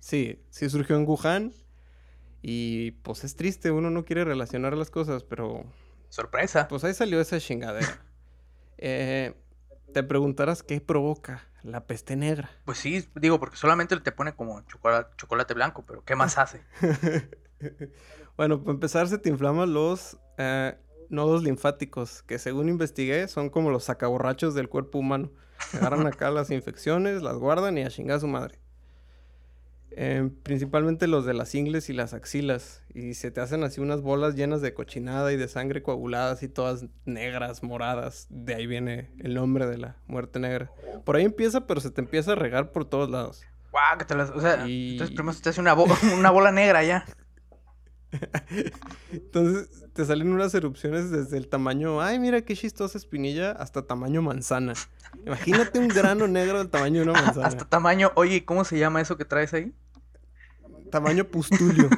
Sí, 0.00 0.42
sí 0.50 0.68
surgió 0.70 0.96
en 0.96 1.06
Wuhan 1.06 1.52
y 2.42 2.92
pues 3.02 3.24
es 3.24 3.36
triste, 3.36 3.70
uno 3.70 3.90
no 3.90 4.04
quiere 4.04 4.24
relacionar 4.24 4.74
las 4.76 4.90
cosas, 4.90 5.24
pero 5.24 5.64
Sorpresa. 6.08 6.68
pues 6.68 6.84
ahí 6.84 6.94
salió 6.94 7.20
esa 7.20 7.38
chingadera. 7.40 7.86
Eh, 8.82 9.34
te 9.92 10.02
preguntarás 10.02 10.62
qué 10.62 10.80
provoca 10.80 11.46
la 11.62 11.86
peste 11.86 12.16
negra. 12.16 12.50
Pues 12.64 12.78
sí, 12.78 13.06
digo, 13.16 13.38
porque 13.38 13.56
solamente 13.58 13.94
te 14.00 14.10
pone 14.10 14.34
como 14.34 14.62
chocolate, 14.62 15.14
chocolate 15.18 15.52
blanco, 15.52 15.84
pero 15.84 16.02
¿qué 16.02 16.16
más 16.16 16.38
hace? 16.38 16.62
Bueno, 18.38 18.60
para 18.62 18.72
empezar 18.72 19.06
se 19.08 19.18
te 19.18 19.28
inflaman 19.28 19.74
los 19.74 20.18
eh, 20.38 20.74
nodos 21.10 21.42
linfáticos, 21.42 22.22
que 22.22 22.38
según 22.38 22.68
investigué 22.68 23.28
son 23.28 23.50
como 23.50 23.70
los 23.70 23.84
sacaborrachos 23.84 24.54
del 24.54 24.68
cuerpo 24.68 24.98
humano. 24.98 25.30
Agarran 25.74 26.06
acá 26.06 26.30
las 26.30 26.50
infecciones, 26.50 27.20
las 27.22 27.36
guardan 27.36 27.76
y 27.76 27.82
a 27.82 27.90
chingar 27.90 28.16
a 28.16 28.20
su 28.20 28.28
madre. 28.28 28.58
Eh, 29.92 30.30
principalmente 30.44 31.08
los 31.08 31.26
de 31.26 31.34
las 31.34 31.52
ingles 31.54 31.90
y 31.90 31.92
las 31.92 32.14
axilas. 32.14 32.82
Y 32.94 33.14
se 33.14 33.30
te 33.32 33.40
hacen 33.40 33.64
así 33.64 33.80
unas 33.80 34.00
bolas 34.02 34.36
llenas 34.36 34.60
de 34.62 34.72
cochinada 34.72 35.32
y 35.32 35.36
de 35.36 35.48
sangre 35.48 35.82
coaguladas 35.82 36.42
y 36.44 36.48
todas 36.48 36.86
negras, 37.04 37.62
moradas. 37.62 38.26
De 38.30 38.54
ahí 38.54 38.66
viene 38.66 39.10
el 39.18 39.34
nombre 39.34 39.66
de 39.66 39.78
la 39.78 39.96
muerte 40.06 40.38
negra. 40.38 40.70
Por 41.04 41.16
ahí 41.16 41.24
empieza, 41.24 41.66
pero 41.66 41.80
se 41.80 41.90
te 41.90 42.00
empieza 42.00 42.32
a 42.32 42.36
regar 42.36 42.70
por 42.70 42.84
todos 42.84 43.10
lados. 43.10 43.42
Guau, 43.72 43.98
que 43.98 44.04
te 44.04 44.14
las- 44.14 44.30
o 44.30 44.40
sea, 44.40 44.66
Y- 44.66 44.92
entonces 44.92 45.14
primero 45.14 45.32
se 45.32 45.42
te 45.42 45.48
hace 45.50 45.60
una, 45.60 45.74
bo- 45.74 45.86
una 46.16 46.30
bola 46.30 46.52
negra 46.52 46.82
ya. 46.84 47.04
Entonces 49.12 49.68
te 49.92 50.04
salen 50.04 50.32
unas 50.32 50.54
erupciones 50.54 51.10
desde 51.10 51.36
el 51.36 51.48
tamaño, 51.48 52.00
ay, 52.00 52.18
mira 52.18 52.42
qué 52.42 52.54
chistosa 52.54 52.98
espinilla, 52.98 53.52
hasta 53.52 53.86
tamaño 53.86 54.22
manzana. 54.22 54.74
Imagínate 55.26 55.78
un 55.78 55.88
grano 55.88 56.26
negro 56.28 56.58
del 56.58 56.70
tamaño 56.70 57.02
de 57.02 57.10
una 57.10 57.12
manzana. 57.22 57.46
Hasta 57.46 57.64
tamaño, 57.68 58.12
oye, 58.14 58.44
¿cómo 58.44 58.64
se 58.64 58.78
llama 58.78 59.00
eso 59.00 59.16
que 59.16 59.24
traes 59.24 59.52
ahí? 59.54 59.72
Tamaño 60.90 61.24
pustulio. 61.24 61.88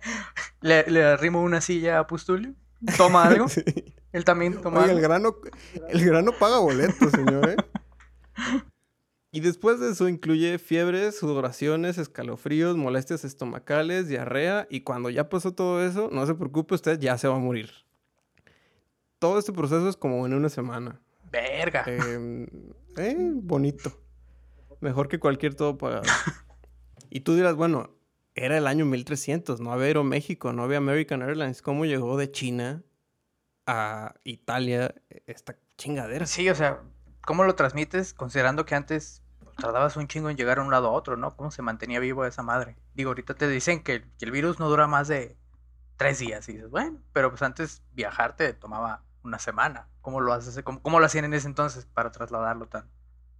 ¿Le, 0.60 0.84
le 0.90 1.04
arrimo 1.04 1.42
una 1.42 1.60
silla 1.60 1.98
a 1.98 2.06
Pustulio? 2.06 2.54
¿Toma 2.96 3.24
algo? 3.24 3.48
Sí. 3.48 3.62
Él 4.12 4.24
también 4.24 4.60
toma 4.60 4.80
Oiga, 4.80 4.92
el 4.92 4.98
algo. 4.98 5.08
grano, 5.08 5.36
el 5.88 6.04
grano 6.04 6.32
paga 6.32 6.58
boleto, 6.58 7.10
señor, 7.10 7.50
¿eh? 7.50 7.56
Y 9.34 9.40
después 9.40 9.80
de 9.80 9.90
eso 9.90 10.08
incluye 10.08 10.58
fiebres, 10.58 11.18
sudoraciones, 11.18 11.96
escalofríos, 11.96 12.76
molestias 12.76 13.24
estomacales, 13.24 14.06
diarrea. 14.06 14.66
Y 14.68 14.82
cuando 14.82 15.08
ya 15.08 15.30
pasó 15.30 15.54
todo 15.54 15.82
eso, 15.82 16.10
no 16.12 16.26
se 16.26 16.34
preocupe, 16.34 16.74
usted 16.74 17.00
ya 17.00 17.16
se 17.16 17.28
va 17.28 17.36
a 17.36 17.38
morir. 17.38 17.70
Todo 19.18 19.38
este 19.38 19.54
proceso 19.54 19.88
es 19.88 19.96
como 19.96 20.26
en 20.26 20.34
una 20.34 20.50
semana. 20.50 21.00
Verga. 21.30 21.82
Eh, 21.86 22.46
eh, 22.98 23.30
bonito. 23.32 23.98
Mejor 24.80 25.08
que 25.08 25.18
cualquier 25.18 25.54
todo 25.54 25.78
pagado. 25.78 26.02
Y 27.14 27.20
tú 27.20 27.34
dirás, 27.34 27.56
bueno, 27.56 27.90
era 28.34 28.56
el 28.56 28.66
año 28.66 28.86
1300, 28.86 29.60
no 29.60 29.70
había 29.70 29.88
Aeroméxico, 29.88 30.54
no 30.54 30.62
había 30.62 30.78
American 30.78 31.20
Airlines. 31.20 31.60
¿Cómo 31.60 31.84
llegó 31.84 32.16
de 32.16 32.30
China 32.30 32.82
a 33.66 34.14
Italia 34.24 34.94
esta 35.26 35.58
chingadera? 35.76 36.24
Sí, 36.24 36.48
o 36.48 36.54
sea, 36.54 36.80
¿cómo 37.24 37.44
lo 37.44 37.54
transmites 37.54 38.14
considerando 38.14 38.64
que 38.64 38.74
antes 38.74 39.22
tardabas 39.56 39.96
un 39.96 40.08
chingo 40.08 40.30
en 40.30 40.36
llegar 40.36 40.58
a 40.58 40.62
un 40.62 40.70
lado 40.70 40.88
a 40.88 40.92
otro, 40.92 41.16
¿no? 41.16 41.36
¿Cómo 41.36 41.50
se 41.50 41.62
mantenía 41.62 42.00
vivo 42.00 42.24
esa 42.24 42.42
madre? 42.42 42.76
Digo, 42.94 43.10
ahorita 43.10 43.34
te 43.34 43.48
dicen 43.48 43.82
que, 43.82 44.02
que 44.18 44.24
el 44.24 44.30
virus 44.30 44.58
no 44.58 44.68
dura 44.68 44.86
más 44.86 45.08
de 45.08 45.36
tres 45.96 46.18
días. 46.18 46.48
Y 46.48 46.54
dices, 46.54 46.70
bueno, 46.70 47.00
pero 47.12 47.30
pues 47.30 47.42
antes 47.42 47.82
viajar 47.92 48.36
te 48.36 48.52
tomaba 48.52 49.04
una 49.22 49.38
semana. 49.38 49.88
¿Cómo 50.00 50.20
lo 50.20 50.32
haces? 50.32 50.62
¿Cómo, 50.64 50.82
cómo 50.82 51.00
lo 51.00 51.06
hacían 51.06 51.24
en 51.24 51.34
ese 51.34 51.46
entonces 51.46 51.86
para 51.86 52.10
trasladarlo 52.10 52.66
tan 52.66 52.90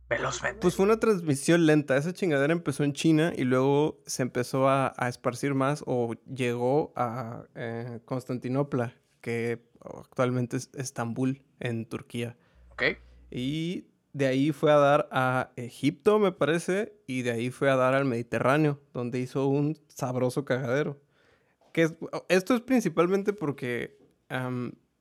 velozmente? 0.08 0.60
Pues 0.60 0.76
fue 0.76 0.84
una 0.84 0.98
transmisión 0.98 1.66
lenta. 1.66 1.96
Esa 1.96 2.12
chingadera 2.12 2.52
empezó 2.52 2.84
en 2.84 2.92
China 2.92 3.32
y 3.34 3.44
luego 3.44 4.00
se 4.06 4.22
empezó 4.22 4.68
a, 4.68 4.92
a 4.96 5.08
esparcir 5.08 5.54
más 5.54 5.82
o 5.86 6.14
llegó 6.32 6.92
a 6.94 7.44
eh, 7.54 8.00
Constantinopla, 8.04 8.94
que 9.20 9.68
actualmente 9.80 10.56
es 10.56 10.70
Estambul, 10.74 11.42
en 11.58 11.88
Turquía. 11.88 12.36
¿Ok? 12.70 12.82
Y 13.34 13.86
de 14.12 14.26
ahí 14.26 14.52
fue 14.52 14.70
a 14.72 14.76
dar 14.76 15.08
a 15.10 15.52
Egipto, 15.56 16.18
me 16.18 16.32
parece, 16.32 16.92
y 17.06 17.22
de 17.22 17.30
ahí 17.30 17.50
fue 17.50 17.70
a 17.70 17.76
dar 17.76 17.94
al 17.94 18.04
Mediterráneo, 18.04 18.78
donde 18.92 19.18
hizo 19.20 19.46
un 19.46 19.78
sabroso 19.88 20.44
cagadero. 20.44 21.00
Que 21.72 21.84
es- 21.84 21.94
esto 22.28 22.54
es 22.54 22.60
principalmente 22.60 23.32
porque 23.32 23.96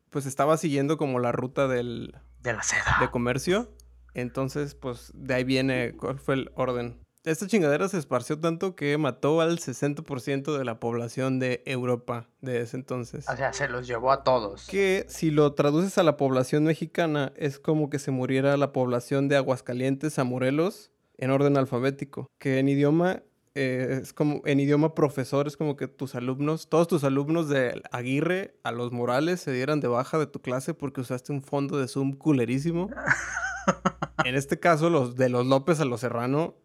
pues 0.10 0.26
estaba 0.26 0.58
siguiendo 0.58 0.98
como 0.98 1.20
la 1.20 1.32
ruta 1.32 1.68
del, 1.68 2.16
De 2.42 2.54
la 2.54 2.64
seda. 2.64 2.98
de 3.00 3.10
comercio. 3.10 3.72
Entonces, 4.14 4.76
pues 4.76 5.12
de 5.16 5.34
ahí 5.36 5.44
viene, 5.46 5.94
¿cuál 5.98 6.20
fue 6.20 6.36
el 6.36 6.52
orden? 6.56 7.00
Esta 7.24 7.48
chingadera 7.48 7.88
se 7.88 7.98
esparció 7.98 8.40
tanto 8.40 8.76
que 8.76 8.98
mató 8.98 9.42
al 9.42 9.60
60% 9.60 10.58
de 10.58 10.66
la 10.66 10.80
población 10.80 11.40
de 11.40 11.62
Europa 11.66 12.28
de 12.42 12.62
ese 12.62 12.78
entonces. 12.78 13.30
O 13.30 13.36
sea, 13.36 13.54
se 13.54 13.68
los 13.68 13.88
llevó 13.88 14.12
a 14.12 14.24
todos. 14.24 14.68
Que 14.68 15.06
si 15.08 15.30
lo 15.30 15.54
traduces 15.54 15.98
a 15.98 16.04
la 16.04 16.18
población 16.18 16.64
mexicana, 16.64 17.32
es 17.36 17.60
como 17.60 17.90
que 17.90 18.00
se 18.00 18.12
muriera 18.12 18.58
la 18.58 18.74
población 18.74 19.28
de 19.28 19.38
Aguascalientes 19.38 20.18
a 20.18 20.24
Morelos 20.24 20.92
en 21.18 21.30
orden 21.30 21.58
alfabético. 21.58 22.28
Que 22.40 22.58
en 22.58 22.70
idioma 22.70 23.22
eh, 23.54 24.00
es 24.02 24.14
como 24.14 24.42
en 24.46 24.60
idioma 24.60 24.96
profesor, 24.96 25.46
es 25.46 25.58
como 25.58 25.76
que 25.76 25.88
tus 25.88 26.16
alumnos, 26.16 26.70
todos 26.70 26.88
tus 26.88 27.04
alumnos 27.04 27.50
de 27.50 27.82
Aguirre 27.92 28.56
a 28.64 28.72
los 28.72 28.92
Morales 28.92 29.42
se 29.42 29.52
dieran 29.52 29.80
de 29.80 29.90
baja 29.90 30.18
de 30.18 30.26
tu 30.26 30.42
clase 30.42 30.74
porque 30.74 31.02
usaste 31.02 31.34
un 31.34 31.44
fondo 31.44 31.78
de 31.78 31.88
Zoom 31.88 32.14
culerísimo. 32.14 32.90
en 34.26 34.36
este 34.36 34.60
caso, 34.60 34.90
los 34.90 35.16
de 35.18 35.30
los 35.30 35.46
López 35.46 35.82
a 35.82 35.86
los 35.86 36.00
Serrano 36.00 36.56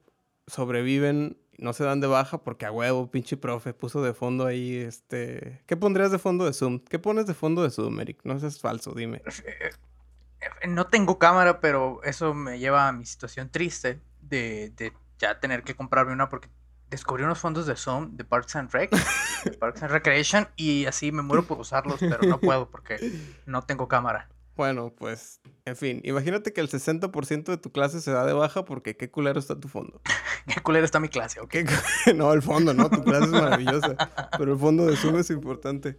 sobreviven, 0.46 1.38
no 1.58 1.72
se 1.72 1.84
dan 1.84 2.00
de 2.00 2.06
baja 2.06 2.38
porque 2.38 2.66
a 2.66 2.72
huevo, 2.72 3.10
pinche 3.10 3.36
profe, 3.36 3.74
puso 3.74 4.02
de 4.02 4.14
fondo 4.14 4.46
ahí, 4.46 4.76
este... 4.76 5.62
¿Qué 5.66 5.76
pondrías 5.76 6.10
de 6.10 6.18
fondo 6.18 6.44
de 6.44 6.52
Zoom? 6.52 6.80
¿Qué 6.80 6.98
pones 6.98 7.26
de 7.26 7.34
fondo 7.34 7.62
de 7.62 7.70
Zoom, 7.70 8.00
Eric? 8.00 8.20
No 8.24 8.38
seas 8.38 8.60
falso, 8.60 8.92
dime. 8.92 9.22
Eh, 9.44 10.68
no 10.68 10.86
tengo 10.86 11.18
cámara, 11.18 11.60
pero 11.60 12.02
eso 12.04 12.34
me 12.34 12.58
lleva 12.58 12.88
a 12.88 12.92
mi 12.92 13.06
situación 13.06 13.50
triste 13.50 14.00
de, 14.20 14.72
de 14.76 14.92
ya 15.18 15.40
tener 15.40 15.62
que 15.62 15.74
comprarme 15.74 16.12
una 16.12 16.28
porque 16.28 16.48
descubrí 16.90 17.24
unos 17.24 17.38
fondos 17.38 17.66
de 17.66 17.76
Zoom 17.76 18.16
de 18.16 18.24
Parks 18.24 18.56
and 18.56 18.70
Rec, 18.70 18.90
Parks 19.60 19.82
and 19.82 19.92
Recreation, 19.92 20.48
y 20.56 20.86
así 20.86 21.10
me 21.12 21.22
muero 21.22 21.44
por 21.44 21.58
usarlos, 21.58 21.98
pero 22.00 22.22
no 22.22 22.38
puedo 22.38 22.70
porque 22.70 22.98
no 23.46 23.62
tengo 23.62 23.88
cámara. 23.88 24.28
Bueno, 24.56 24.94
pues, 24.96 25.40
en 25.66 25.76
fin, 25.76 26.00
imagínate 26.02 26.54
que 26.54 26.62
el 26.62 26.68
60% 26.68 27.44
de 27.44 27.58
tu 27.58 27.70
clase 27.70 28.00
se 28.00 28.10
da 28.10 28.24
de 28.24 28.32
baja 28.32 28.64
porque 28.64 28.96
qué 28.96 29.10
culero 29.10 29.38
está 29.38 29.60
tu 29.60 29.68
fondo. 29.68 30.00
qué 30.46 30.60
culero 30.62 30.84
está 30.84 30.98
mi 30.98 31.08
clase, 31.08 31.40
¿ok? 31.40 31.56
no, 32.16 32.32
el 32.32 32.40
fondo, 32.40 32.72
no, 32.72 32.88
tu 32.88 33.04
clase 33.04 33.26
es 33.26 33.32
maravillosa, 33.32 33.96
pero 34.38 34.54
el 34.54 34.58
fondo 34.58 34.86
de 34.86 34.96
Zoom 34.96 35.18
es 35.18 35.28
importante. 35.28 35.98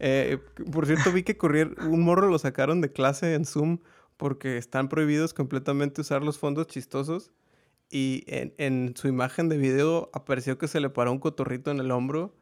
Eh, 0.00 0.38
por 0.72 0.86
cierto, 0.86 1.12
vi 1.12 1.22
que 1.22 1.36
correr 1.36 1.76
un 1.82 2.02
morro 2.02 2.28
lo 2.28 2.40
sacaron 2.40 2.80
de 2.80 2.92
clase 2.92 3.34
en 3.34 3.44
Zoom 3.44 3.78
porque 4.16 4.56
están 4.56 4.88
prohibidos 4.88 5.32
completamente 5.32 6.00
usar 6.00 6.22
los 6.22 6.38
fondos 6.38 6.66
chistosos. 6.66 7.30
Y 7.88 8.24
en, 8.26 8.54
en 8.58 8.94
su 8.96 9.06
imagen 9.06 9.48
de 9.48 9.58
video 9.58 10.10
apareció 10.12 10.58
que 10.58 10.66
se 10.66 10.80
le 10.80 10.90
paró 10.90 11.12
un 11.12 11.18
cotorrito 11.18 11.70
en 11.70 11.78
el 11.78 11.90
hombro 11.90 12.34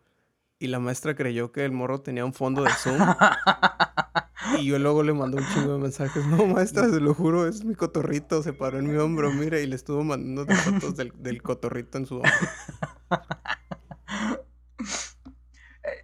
y 0.59 0.69
la 0.69 0.79
maestra 0.79 1.17
creyó 1.17 1.53
que 1.53 1.65
el 1.65 1.73
morro 1.73 2.01
tenía 2.01 2.25
un 2.25 2.33
fondo 2.33 2.63
de 2.63 2.71
Zoom. 2.71 2.99
Y 4.61 4.67
yo 4.67 4.79
luego 4.79 5.03
le 5.03 5.13
mandé 5.13 5.39
un 5.39 5.47
chingo 5.55 5.75
de 5.75 5.79
mensajes. 5.79 6.25
No, 6.27 6.47
maestra, 6.47 6.89
se 6.89 7.01
lo 7.01 7.15
juro, 7.15 7.47
es 7.47 7.65
mi 7.65 7.75
cotorrito. 7.75 8.43
Se 8.43 8.53
paró 8.53 8.79
en 8.79 8.91
mi 8.91 8.97
hombro, 8.97 9.33
mira, 9.33 9.59
y 9.61 9.67
le 9.67 9.77
estuvo 9.77 10.03
mandando 10.05 10.53
fotos 10.55 10.97
del, 10.97 11.13
del 11.17 11.43
cotorrito 11.43 11.99
en 11.99 12.07
su 12.07 12.17
hombro. 12.17 12.31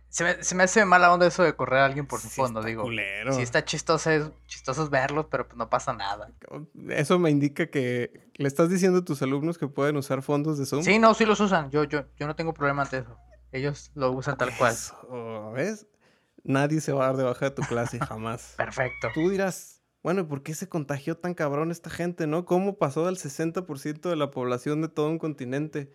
Se 0.09 0.25
me, 0.25 0.43
se 0.43 0.55
me, 0.55 0.63
hace 0.63 0.83
mala 0.87 1.13
onda 1.13 1.27
eso 1.27 1.43
de 1.43 1.55
correr 1.55 1.81
a 1.81 1.85
alguien 1.85 2.07
por 2.07 2.21
su 2.21 2.29
Sí 2.29 2.37
fondo, 2.41 2.63
digo. 2.63 2.85
culero. 2.85 3.35
Sí 3.35 3.43
está 3.43 3.67
chistoso, 3.67 4.11
es 4.11 4.31
chistoso 4.47 4.89
verlos, 4.89 5.27
pero 5.31 5.47
pues 5.47 5.59
no 5.59 5.69
pasa 5.69 5.93
nada. 5.93 6.33
Eso 6.89 7.19
me 7.19 7.29
indica 7.31 7.67
que 7.67 8.31
le 8.37 8.49
estás 8.49 8.71
diciendo 8.71 9.01
a 9.01 9.05
tus 9.05 9.21
alumnos 9.21 9.59
que 9.59 9.69
pueden 9.69 9.95
usar 9.99 10.23
fondos 10.23 10.57
de 10.57 10.65
Zoom. 10.65 10.83
Sí, 10.85 10.99
no, 10.99 11.13
sí 11.13 11.27
los 11.27 11.39
usan. 11.41 11.71
Yo, 11.71 11.85
yo, 11.85 12.07
yo 12.19 12.27
no 12.27 12.35
tengo 12.35 12.55
problema 12.55 12.85
ante 12.85 13.01
eso. 13.01 13.19
Ellos 13.53 13.91
lo 13.95 14.11
usan 14.13 14.39
tal 14.39 14.57
cual. 14.57 14.73
Eso, 14.73 15.53
¿Ves? 15.53 15.87
Nadie 16.47 16.81
se 16.81 16.93
va 16.93 17.05
a 17.05 17.07
dar 17.09 17.17
de 17.17 17.25
baja 17.25 17.47
de 17.47 17.50
tu 17.50 17.62
clase, 17.62 17.99
jamás. 17.99 18.55
Perfecto. 18.57 19.09
Tú 19.15 19.31
dirás, 19.31 19.83
bueno, 20.03 20.29
¿por 20.29 20.43
qué 20.43 20.55
se 20.55 20.69
contagió 20.69 21.17
tan 21.17 21.35
cabrón 21.35 21.71
esta 21.71 21.91
gente, 21.91 22.26
no? 22.26 22.45
¿Cómo 22.45 22.79
pasó 22.79 23.07
del 23.07 23.17
60% 23.17 24.09
de 24.09 24.17
la 24.17 24.31
población 24.31 24.81
de 24.81 24.88
todo 24.88 25.09
un 25.09 25.19
continente? 25.19 25.93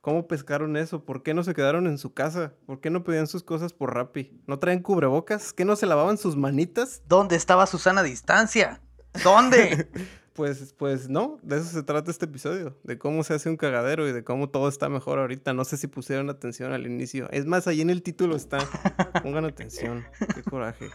¿Cómo 0.00 0.26
pescaron 0.26 0.78
eso? 0.78 1.04
¿Por 1.04 1.22
qué 1.22 1.34
no 1.34 1.42
se 1.44 1.52
quedaron 1.52 1.86
en 1.86 1.98
su 1.98 2.14
casa? 2.14 2.54
¿Por 2.64 2.80
qué 2.80 2.88
no 2.88 3.04
pedían 3.04 3.26
sus 3.26 3.42
cosas 3.42 3.74
por 3.74 3.94
Rappi? 3.94 4.40
¿No 4.46 4.58
traen 4.58 4.80
cubrebocas? 4.80 5.52
¿Qué 5.52 5.66
no 5.66 5.76
se 5.76 5.84
lavaban 5.84 6.16
sus 6.16 6.36
manitas? 6.36 7.02
¿Dónde 7.06 7.36
estaba 7.36 7.66
Susana 7.66 8.00
a 8.00 8.04
distancia? 8.04 8.80
¿Dónde? 9.22 9.90
Pues, 10.40 10.72
pues 10.72 11.10
no, 11.10 11.38
de 11.42 11.58
eso 11.58 11.66
se 11.66 11.82
trata 11.82 12.10
este 12.10 12.24
episodio, 12.24 12.74
de 12.82 12.96
cómo 12.96 13.24
se 13.24 13.34
hace 13.34 13.50
un 13.50 13.58
cagadero 13.58 14.08
y 14.08 14.12
de 14.12 14.24
cómo 14.24 14.48
todo 14.48 14.70
está 14.70 14.88
mejor 14.88 15.18
ahorita. 15.18 15.52
No 15.52 15.66
sé 15.66 15.76
si 15.76 15.86
pusieron 15.86 16.30
atención 16.30 16.72
al 16.72 16.86
inicio. 16.86 17.28
Es 17.30 17.44
más, 17.44 17.66
ahí 17.66 17.82
en 17.82 17.90
el 17.90 18.02
título 18.02 18.36
está. 18.36 18.56
Pongan 19.22 19.44
atención. 19.44 20.02
Qué 20.34 20.42
coraje. 20.42 20.88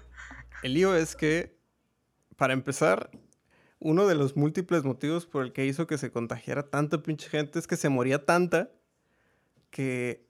El 0.64 0.74
lío 0.74 0.96
es 0.96 1.16
que, 1.16 1.60
para 2.38 2.54
empezar, 2.54 3.12
uno 3.78 4.08
de 4.08 4.16
los 4.16 4.36
múltiples 4.36 4.84
motivos 4.84 5.28
por 5.28 5.44
el 5.44 5.54
que 5.54 5.68
hizo 5.68 5.86
que 5.86 6.00
se 6.00 6.10
contagiara 6.10 6.72
tanta 6.72 7.04
pinche 7.04 7.30
gente 7.30 7.60
es 7.60 7.68
que 7.68 7.78
se 7.78 7.90
moría 7.90 8.26
tanta 8.26 8.72
que 9.70 10.28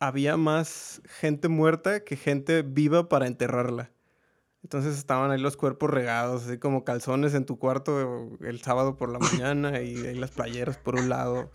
había 0.00 0.38
más 0.38 1.02
gente 1.04 1.48
muerta 1.48 2.02
que 2.02 2.16
gente 2.16 2.62
viva 2.62 3.10
para 3.10 3.26
enterrarla. 3.26 3.90
Entonces 4.66 4.98
estaban 4.98 5.30
ahí 5.30 5.38
los 5.40 5.56
cuerpos 5.56 5.90
regados, 5.90 6.44
así 6.44 6.58
como 6.58 6.82
calzones 6.82 7.34
en 7.34 7.46
tu 7.46 7.56
cuarto 7.56 8.36
el 8.40 8.60
sábado 8.62 8.96
por 8.96 9.10
la 9.12 9.20
mañana 9.20 9.80
y 9.80 9.94
ahí 10.04 10.16
las 10.16 10.32
playeras 10.32 10.76
por 10.76 10.96
un 10.96 11.08
lado, 11.08 11.52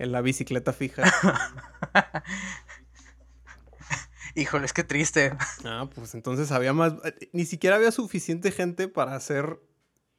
en 0.00 0.10
la 0.10 0.22
bicicleta 0.22 0.72
fija. 0.72 1.04
Híjole, 4.34 4.66
es 4.66 4.72
que 4.72 4.82
triste. 4.82 5.36
Ah, 5.64 5.88
pues 5.94 6.16
entonces 6.16 6.50
había 6.50 6.72
más, 6.72 6.94
eh, 7.04 7.28
ni 7.32 7.44
siquiera 7.44 7.76
había 7.76 7.92
suficiente 7.92 8.50
gente 8.50 8.88
para 8.88 9.14
hacer 9.14 9.60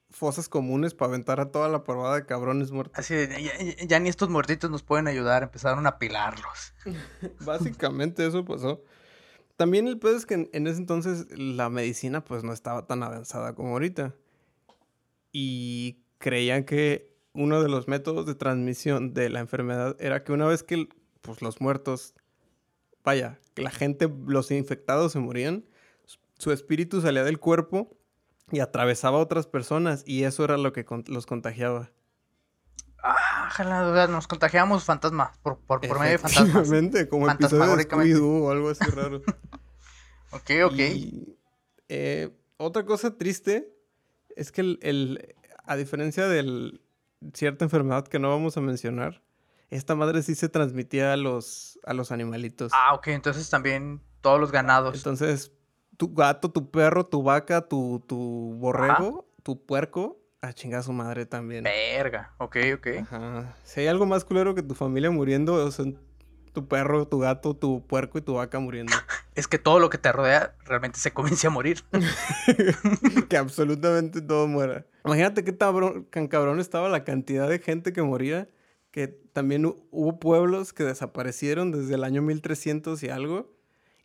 fosas 0.09 0.47
comunes 0.47 0.93
para 0.93 1.09
aventar 1.09 1.41
a 1.41 1.51
toda 1.51 1.67
la 1.67 1.83
parvada 1.83 2.15
de 2.15 2.25
cabrones 2.25 2.71
muertos. 2.71 2.97
Así 2.99 3.15
de, 3.15 3.43
ya, 3.43 3.57
ya- 3.57 3.85
ya 3.85 3.99
ni 3.99 4.07
estos 4.07 4.29
muertitos 4.29 4.71
nos 4.71 4.81
pueden 4.81 5.09
ayudar, 5.09 5.43
empezaron 5.43 5.85
a 5.85 5.89
apilarlos. 5.89 6.73
Básicamente 7.41 8.25
eso 8.25 8.45
pasó. 8.45 8.81
También 9.59 9.89
el 9.89 9.99
pedo 9.99 10.15
es 10.15 10.25
que 10.25 10.49
en, 10.53 10.67
ese 10.67 10.77
entonces 10.77 11.27
la 11.37 11.69
medicina 11.69 12.23
pues 12.23 12.45
no 12.45 12.53
estaba 12.53 12.87
tan 12.87 13.03
avanzada 13.03 13.55
como 13.55 13.71
ahorita. 13.73 14.15
Y 15.33 15.97
creían 16.17 16.63
que 16.63 17.13
uno 17.33 17.61
de 17.61 17.67
los 17.67 17.89
métodos 17.89 18.25
de 18.25 18.35
transmisión 18.35 19.13
de 19.13 19.27
la 19.27 19.41
enfermedad 19.41 19.97
era 19.99 20.23
que 20.23 20.31
una 20.31 20.47
vez 20.47 20.63
que 20.63 20.87
pues, 21.19 21.41
los 21.41 21.59
muertos, 21.59 22.13
vaya, 23.03 23.37
que 23.53 23.61
la 23.61 23.69
gente, 23.69 24.09
los 24.27 24.49
infectados 24.49 25.11
se 25.11 25.19
morían, 25.19 25.65
su- 26.37 26.53
espíritu 26.53 27.01
salía 27.01 27.25
del 27.25 27.37
cuerpo 27.37 27.97
y 28.53 28.61
atravesaba 28.61 29.17
a 29.17 29.21
otras 29.21 29.45
personas 29.45 30.05
y 30.07 30.23
eso 30.23 30.45
era 30.45 30.57
lo 30.57 30.71
que 30.71 30.85
los 31.07 31.25
contagiaba. 31.25 31.91
Ojalá, 33.49 33.87
o 33.87 33.93
sea, 33.93 34.07
nos 34.07 34.27
contagiamos 34.27 34.83
fantasmas, 34.85 35.37
por, 35.39 35.57
por, 35.59 35.81
por 35.81 35.99
medio 35.99 36.11
de 36.13 36.17
fantasmas. 36.19 36.67
Como 37.09 37.25
de 37.25 37.31
Fantasmagóricamente. 37.33 38.15
Scooby-Doo 38.15 38.43
o 38.45 38.51
algo 38.51 38.69
así 38.69 38.85
raro. 38.85 39.21
Ok, 40.31 40.51
ok. 40.65 40.73
Y, 40.79 41.37
eh, 41.87 42.29
otra 42.57 42.85
cosa 42.85 43.17
triste 43.17 43.73
es 44.35 44.51
que 44.51 44.61
el, 44.61 44.79
el- 44.83 45.35
a 45.65 45.75
diferencia 45.75 46.27
de 46.27 46.79
cierta 47.33 47.65
enfermedad 47.65 48.07
que 48.07 48.19
no 48.19 48.29
vamos 48.29 48.55
a 48.55 48.61
mencionar, 48.61 49.23
esta 49.71 49.95
madre 49.95 50.21
sí 50.21 50.35
se 50.35 50.49
transmitía 50.49 51.13
a 51.13 51.17
los, 51.17 51.79
a 51.83 51.93
los 51.95 52.11
animalitos. 52.11 52.71
Ah, 52.75 52.93
ok, 52.93 53.07
entonces 53.07 53.49
también 53.49 54.01
todos 54.21 54.39
los 54.39 54.51
ganados. 54.51 54.95
Entonces, 54.95 55.51
tu 55.97 56.13
gato, 56.13 56.51
tu 56.51 56.69
perro, 56.69 57.05
tu 57.07 57.23
vaca, 57.23 57.67
tu, 57.67 58.03
tu 58.07 58.53
borrego, 58.59 59.27
tu 59.41 59.65
puerco, 59.65 60.18
a 60.41 60.53
chingar 60.53 60.79
a 60.79 60.83
su 60.83 60.93
madre 60.93 61.25
también. 61.25 61.63
Verga, 61.63 62.33
ok, 62.37 62.57
ok. 62.75 62.87
Ajá. 63.01 63.55
Si 63.63 63.81
hay 63.81 63.87
algo 63.87 64.05
más 64.05 64.23
culero 64.25 64.55
que 64.55 64.63
tu 64.63 64.73
familia 64.75 65.11
muriendo, 65.11 65.69
son 65.71 65.99
tu 66.53 66.67
perro, 66.67 67.07
tu 67.07 67.19
gato, 67.19 67.53
tu 67.55 67.85
puerco 67.85 68.17
y 68.17 68.21
tu 68.21 68.33
vaca 68.35 68.59
muriendo. 68.59 68.93
Es 69.35 69.47
que 69.47 69.57
todo 69.57 69.79
lo 69.79 69.89
que 69.89 69.97
te 69.97 70.11
rodea 70.11 70.53
realmente 70.65 70.99
se 70.99 71.11
comienza 71.13 71.47
a 71.47 71.51
morir. 71.51 71.81
que 73.29 73.37
absolutamente 73.37 74.19
todo 74.21 74.47
muera. 74.47 74.85
Imagínate 75.05 75.45
qué 75.45 75.53
tabrón, 75.53 76.05
tan 76.11 76.27
cabrón 76.27 76.59
estaba 76.59 76.89
la 76.89 77.05
cantidad 77.05 77.47
de 77.47 77.59
gente 77.59 77.93
que 77.93 78.01
moría, 78.01 78.49
que 78.91 79.07
también 79.07 79.63
hu- 79.63 79.77
hubo 79.91 80.19
pueblos 80.19 80.73
que 80.73 80.83
desaparecieron 80.83 81.71
desde 81.71 81.95
el 81.95 82.03
año 82.03 82.21
1300 82.21 83.01
y 83.03 83.09
algo, 83.09 83.49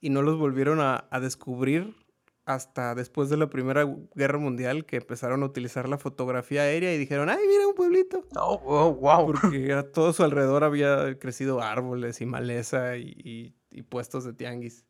y 0.00 0.10
no 0.10 0.22
los 0.22 0.38
volvieron 0.38 0.80
a, 0.80 1.08
a 1.10 1.18
descubrir 1.18 1.96
hasta 2.46 2.94
después 2.94 3.30
de 3.30 3.36
la 3.36 3.48
Primera 3.48 3.86
Guerra 4.14 4.38
Mundial, 4.38 4.84
que 4.84 4.96
empezaron 4.96 5.42
a 5.42 5.46
utilizar 5.46 5.88
la 5.88 5.98
fotografía 5.98 6.62
aérea 6.62 6.94
y 6.94 6.98
dijeron, 6.98 7.28
ay, 7.30 7.38
mira 7.48 7.66
un 7.66 7.74
pueblito. 7.74 8.24
Oh, 8.36 8.60
oh, 8.64 8.94
wow. 8.94 9.26
Porque 9.26 9.72
a 9.72 9.90
todo 9.90 10.12
su 10.12 10.22
alrededor 10.22 10.64
había 10.64 11.18
crecido 11.18 11.60
árboles 11.62 12.20
y 12.20 12.26
maleza 12.26 12.96
y, 12.96 13.14
y- 13.24 13.54
y 13.70 13.82
puestos 13.82 14.24
de 14.24 14.32
tianguis. 14.34 14.84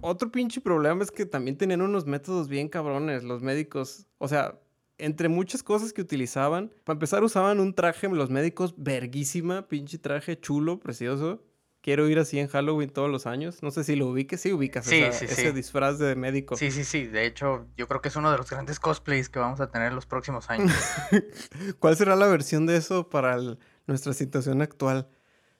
Otro 0.00 0.30
pinche 0.30 0.60
problema 0.60 1.02
es 1.02 1.10
que 1.10 1.26
también 1.26 1.56
tenían 1.56 1.82
unos 1.82 2.06
métodos 2.06 2.48
bien 2.48 2.68
cabrones 2.68 3.24
los 3.24 3.42
médicos. 3.42 4.06
O 4.18 4.28
sea, 4.28 4.60
entre 4.98 5.28
muchas 5.28 5.62
cosas 5.62 5.92
que 5.92 6.02
utilizaban, 6.02 6.72
para 6.84 6.94
empezar 6.94 7.22
usaban 7.24 7.60
un 7.60 7.74
traje 7.74 8.08
los 8.08 8.30
médicos 8.30 8.74
verguísima, 8.76 9.68
pinche 9.68 9.98
traje 9.98 10.38
chulo, 10.38 10.78
precioso. 10.80 11.42
Quiero 11.86 12.08
ir 12.08 12.18
así 12.18 12.40
en 12.40 12.48
Halloween 12.48 12.90
todos 12.90 13.08
los 13.08 13.26
años. 13.26 13.62
No 13.62 13.70
sé 13.70 13.84
si 13.84 13.94
lo 13.94 14.08
ubiques, 14.08 14.40
sí 14.40 14.52
ubicas 14.52 14.86
Sí, 14.86 14.96
ese 15.02 15.28
sí. 15.28 15.52
disfraz 15.52 16.00
de 16.00 16.16
médico. 16.16 16.56
Sí, 16.56 16.72
sí, 16.72 16.82
sí. 16.82 17.06
De 17.06 17.26
hecho, 17.26 17.68
yo 17.76 17.86
creo 17.86 18.00
que 18.00 18.08
es 18.08 18.16
uno 18.16 18.32
de 18.32 18.38
los 18.38 18.50
grandes 18.50 18.80
cosplays 18.80 19.28
que 19.28 19.38
vamos 19.38 19.60
a 19.60 19.70
tener 19.70 19.92
los 19.92 20.04
próximos 20.04 20.50
años. 20.50 20.72
¿Cuál 21.78 21.96
será 21.96 22.16
la 22.16 22.26
versión 22.26 22.66
de 22.66 22.76
eso 22.76 23.08
para 23.08 23.36
el 23.36 23.60
nuestra 23.86 24.12
situación 24.14 24.62
actual. 24.62 25.08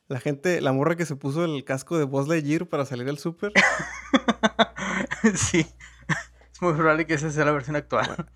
La 0.09 0.19
gente, 0.19 0.61
la 0.61 0.73
morra 0.73 0.97
que 0.97 1.07
se 1.07 1.15
puso 1.15 1.45
el 1.45 1.62
casco 1.62 1.97
de 1.97 2.03
Buzz 2.03 2.27
Lightyear 2.27 2.67
para 2.67 2.85
salir 2.87 3.09
al 3.09 3.19
súper. 3.19 3.53
sí. 5.37 5.65
Es 6.53 6.61
muy 6.61 6.75
probable 6.75 7.07
que 7.07 7.15
esa 7.15 7.31
sea 7.31 7.45
la 7.45 7.53
versión 7.53 7.77
actual. 7.77 8.29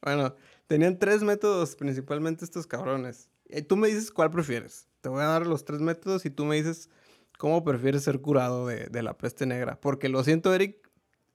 Bueno, 0.00 0.34
tenían 0.66 0.98
tres 0.98 1.22
métodos 1.22 1.76
principalmente 1.76 2.44
estos 2.44 2.66
cabrones. 2.66 3.28
Y 3.50 3.62
tú 3.62 3.76
me 3.76 3.88
dices 3.88 4.10
cuál 4.10 4.30
prefieres. 4.30 4.89
Te 5.00 5.08
voy 5.08 5.22
a 5.22 5.26
dar 5.26 5.46
los 5.46 5.64
tres 5.64 5.80
métodos 5.80 6.24
y 6.26 6.30
tú 6.30 6.44
me 6.44 6.56
dices 6.56 6.90
cómo 7.38 7.64
prefieres 7.64 8.04
ser 8.04 8.20
curado 8.20 8.66
de, 8.66 8.86
de 8.86 9.02
la 9.02 9.16
peste 9.16 9.46
negra. 9.46 9.80
Porque 9.80 10.08
lo 10.08 10.22
siento, 10.24 10.54
Eric, 10.54 10.76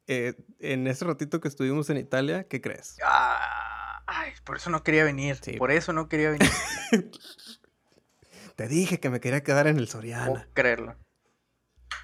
eh, 0.07 0.35
en 0.59 0.85
ese 0.87 1.05
ratito 1.05 1.39
que 1.39 1.47
estuvimos 1.47 1.89
en 1.89 1.97
Italia, 1.97 2.43
¿qué 2.47 2.61
crees? 2.61 2.97
Ah, 3.03 4.03
ay, 4.05 4.31
por 4.43 4.57
eso 4.57 4.69
no 4.69 4.83
quería 4.83 5.03
venir. 5.03 5.37
Sí. 5.41 5.53
Por 5.53 5.71
eso 5.71 5.93
no 5.93 6.07
quería 6.09 6.29
venir. 6.31 6.49
Te 8.55 8.67
dije 8.67 8.99
que 8.99 9.09
me 9.09 9.19
quería 9.19 9.43
quedar 9.43 9.67
en 9.67 9.77
el 9.77 9.85
puedo 9.85 9.91
Soriana. 9.91 10.47
creerlo. 10.53 10.95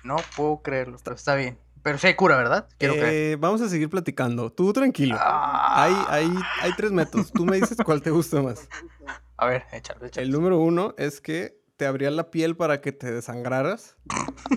No 0.04 0.18
puedo 0.36 0.62
creerlo, 0.62 0.98
pero 1.04 1.16
está 1.16 1.36
bien. 1.36 1.58
Pero 1.84 1.98
sí 1.98 2.08
hay 2.08 2.16
cura, 2.16 2.36
¿verdad? 2.38 2.68
Quiero 2.78 2.94
creer. 2.96 3.14
Eh, 3.34 3.36
vamos 3.38 3.62
a 3.62 3.70
seguir 3.70 3.90
platicando. 3.90 4.52
Tú 4.52 4.72
tranquilo. 4.74 5.16
Ah, 5.20 5.84
Hay, 5.84 5.96
hay, 6.10 6.32
hay 6.62 6.72
tres 6.76 6.92
métodos. 6.92 7.32
Tú 7.32 7.46
me 7.46 7.56
dices 7.60 7.78
cuál 7.84 8.02
te 8.02 8.10
gusta 8.12 8.42
más. 8.42 8.68
A 9.42 9.48
ver, 9.48 9.64
échalo, 9.72 10.06
échalo. 10.06 10.24
El 10.26 10.32
número 10.32 10.60
uno 10.60 10.94
es 10.98 11.20
que 11.20 11.60
te 11.78 11.88
abrían 11.88 12.16
la 12.16 12.30
piel 12.30 12.56
para 12.56 12.80
que 12.80 12.92
te 12.92 13.12
desangraras. 13.12 13.98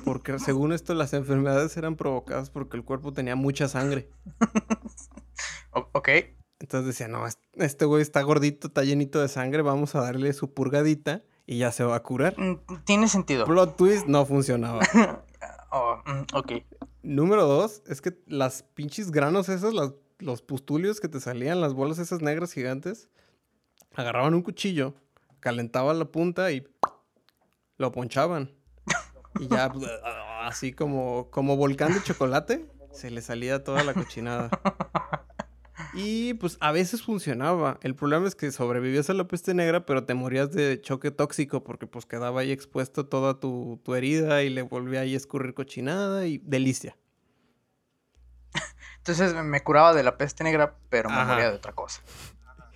Porque 0.05 0.39
según 0.39 0.73
esto, 0.73 0.93
las 0.95 1.15
enfermedades 1.15 1.75
eran 1.79 1.97
provocadas 1.97 2.51
porque 2.51 2.77
el 2.77 2.85
cuerpo 2.85 3.13
tenía 3.13 3.35
mucha 3.35 3.67
sangre. 3.69 4.11
Ok. 5.93 6.09
Entonces 6.61 6.87
decía, 6.87 7.09
no, 7.09 7.27
es- 7.27 7.39
este 7.55 7.85
güey 7.85 8.03
está 8.03 8.23
gordito, 8.23 8.69
está 8.69 8.85
llenito 8.85 9.21
de 9.21 9.29
sangre, 9.29 9.63
vamos 9.63 9.95
a 9.95 10.01
darle 10.03 10.33
su 10.33 10.53
purgadita 10.55 11.23
y 11.47 11.59
ya 11.59 11.73
se 11.73 11.83
va 11.85 11.97
a 11.97 12.03
curar. 12.03 12.39
Mm, 12.39 12.59
Tiene 12.85 13.09
sentido. 13.09 13.45
Plot 13.45 13.77
twist 13.77 14.07
no 14.07 14.25
funcionaba. 14.27 14.81
Oh, 15.77 15.97
mm, 16.07 16.37
ok. 16.37 16.53
Número 17.03 17.47
dos 17.47 17.83
es 17.89 18.01
que 18.01 18.17
las 18.29 18.63
pinches 18.63 19.11
granos 19.11 19.49
esos, 19.49 19.75
las- 19.75 19.93
los 20.21 20.41
pustulios 20.41 21.01
que 21.01 21.09
te 21.09 21.19
salían, 21.19 21.61
las 21.61 21.75
bolas 21.75 21.99
esas 21.99 22.23
negras 22.23 22.53
gigantes, 22.53 23.09
agarraban 23.95 24.35
un 24.35 24.43
cuchillo, 24.43 24.95
calentaban 25.41 25.99
la 25.99 26.07
punta 26.07 26.51
y 26.53 26.67
lo 27.77 27.93
ponchaban. 27.93 28.51
Y 29.39 29.49
ya, 29.49 29.71
pues, 29.71 29.91
así 30.43 30.73
como, 30.73 31.31
como 31.31 31.57
volcán 31.57 31.95
de 31.95 32.03
chocolate, 32.03 32.67
se 32.93 33.11
le 33.11 33.21
salía 33.23 33.65
toda 33.65 33.85
la 33.85 33.95
cochinada. 33.95 34.51
Y 35.93 36.35
pues 36.35 36.57
a 36.61 36.73
veces 36.73 37.03
funcionaba. 37.03 37.79
El 37.83 37.95
problema 37.95 38.27
es 38.27 38.35
que 38.35 38.51
sobrevivías 38.51 39.11
a 39.11 39.15
la 39.15 39.29
peste 39.29 39.55
negra, 39.55 39.87
pero 39.87 40.05
te 40.05 40.15
morías 40.15 40.51
de 40.51 40.81
choque 40.81 41.13
tóxico 41.13 41.63
porque 41.63 41.87
pues 41.87 42.05
quedaba 42.05 42.41
ahí 42.41 42.51
expuesto 42.51 43.07
toda 43.07 43.39
tu, 43.39 43.81
tu 43.85 43.95
herida 43.95 44.43
y 44.43 44.51
le 44.51 44.63
volvía 44.63 45.01
ahí 45.01 45.15
a 45.15 45.17
escurrir 45.17 45.55
cochinada 45.55 46.27
y 46.27 46.39
delicia. 46.39 46.97
Entonces 48.99 49.35
me 49.35 49.63
curaba 49.63 49.95
de 49.95 50.03
la 50.03 50.17
peste 50.17 50.43
negra, 50.43 50.77
pero 50.91 51.11
me 51.11 51.17
Ajá. 51.17 51.33
moría 51.33 51.51
de 51.51 51.57
otra 51.57 51.73
cosa. 51.73 52.03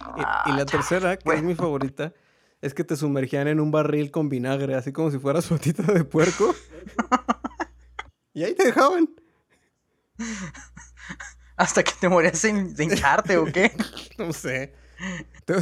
Y, 0.00 0.20
Ah, 0.24 0.44
y 0.46 0.52
la 0.52 0.64
tercera, 0.66 1.16
que 1.16 1.34
es 1.34 1.42
mi 1.42 1.54
favorita, 1.56 2.12
es 2.60 2.74
que 2.74 2.84
te 2.84 2.96
sumergían 2.96 3.48
en 3.48 3.60
un 3.60 3.70
barril 3.70 4.10
con 4.10 4.28
vinagre, 4.28 4.74
así 4.74 4.92
como 4.92 5.10
si 5.10 5.18
fueras 5.18 5.46
patita 5.46 5.82
de 5.92 6.04
puerco. 6.04 6.54
y 8.34 8.44
ahí 8.44 8.54
te 8.54 8.64
dejaban. 8.66 9.08
Hasta 11.56 11.82
que 11.82 11.92
te 12.00 12.08
morías 12.08 12.40
de 12.42 12.84
hincharte 12.84 13.36
o 13.38 13.44
qué. 13.46 13.72
No 14.18 14.32
sé. 14.32 14.74
Te- 15.44 15.54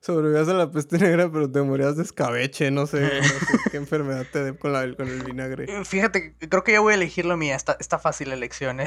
sobrevivías 0.00 0.48
a 0.48 0.54
la 0.54 0.70
peste 0.70 0.98
negra, 0.98 1.30
pero 1.30 1.48
te 1.50 1.60
morías 1.62 1.96
de 1.96 2.02
escabeche, 2.02 2.70
no 2.72 2.86
sé, 2.86 3.00
no 3.20 3.22
sé 3.22 3.58
qué 3.70 3.76
enfermedad 3.76 4.24
te 4.32 4.42
dé 4.42 4.56
con, 4.58 4.72
la- 4.72 4.92
con 4.96 5.06
el 5.06 5.22
vinagre. 5.22 5.84
Fíjate, 5.84 6.34
creo 6.48 6.64
que 6.64 6.72
ya 6.72 6.80
voy 6.80 6.92
a 6.92 6.96
elegir 6.96 7.24
lo 7.24 7.36
mía. 7.36 7.54
Está, 7.54 7.76
está 7.78 7.98
fácil 8.00 8.30
la 8.30 8.34
elección. 8.34 8.80
¿eh? 8.80 8.86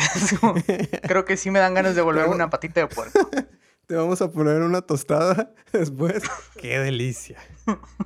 Creo 1.03 1.23
que 1.23 1.37
sí 1.37 1.51
me 1.51 1.59
dan 1.59 1.73
ganas 1.73 1.95
de 1.95 2.01
volverme 2.01 2.29
No. 2.29 2.35
una 2.35 2.49
patita 2.49 2.81
de 2.81 2.87
puerco. 2.87 3.29
Te 3.91 3.97
vamos 3.97 4.21
a 4.21 4.31
poner 4.31 4.61
una 4.61 4.81
tostada 4.81 5.53
después. 5.73 6.23
¡Qué 6.57 6.79
delicia! 6.79 7.37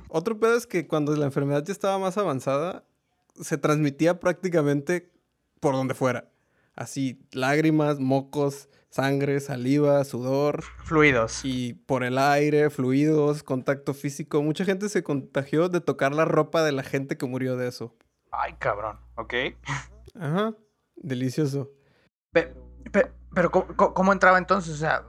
Otro 0.08 0.36
pedo 0.40 0.56
es 0.56 0.66
que 0.66 0.88
cuando 0.88 1.14
la 1.14 1.26
enfermedad 1.26 1.62
ya 1.64 1.70
estaba 1.70 1.96
más 2.00 2.18
avanzada, 2.18 2.82
se 3.40 3.56
transmitía 3.56 4.18
prácticamente 4.18 5.12
por 5.60 5.74
donde 5.76 5.94
fuera. 5.94 6.28
Así, 6.74 7.24
lágrimas, 7.30 8.00
mocos, 8.00 8.68
sangre, 8.90 9.38
saliva, 9.38 10.02
sudor 10.02 10.64
Fluidos. 10.82 11.42
y 11.44 11.74
por 11.74 12.02
el 12.02 12.18
aire, 12.18 12.68
fluidos, 12.68 13.44
contacto 13.44 13.94
físico. 13.94 14.42
Mucha 14.42 14.64
gente 14.64 14.88
se 14.88 15.04
contagió 15.04 15.68
de 15.68 15.80
tocar 15.80 16.12
la 16.16 16.24
ropa 16.24 16.64
de 16.64 16.72
la 16.72 16.82
gente 16.82 17.16
que 17.16 17.26
murió 17.26 17.56
de 17.56 17.68
eso. 17.68 17.94
Ay, 18.32 18.54
cabrón. 18.58 18.98
Ok. 19.14 19.34
Ajá, 20.18 20.52
delicioso. 20.96 21.70
Pe- 22.32 22.52
pe- 22.90 23.12
pero, 23.32 23.52
¿cómo, 23.52 23.68
cómo- 23.76 23.94
cómo 23.94 24.12
entraba 24.12 24.38
entonces? 24.38 24.74
O 24.74 24.78
sea, 24.78 25.04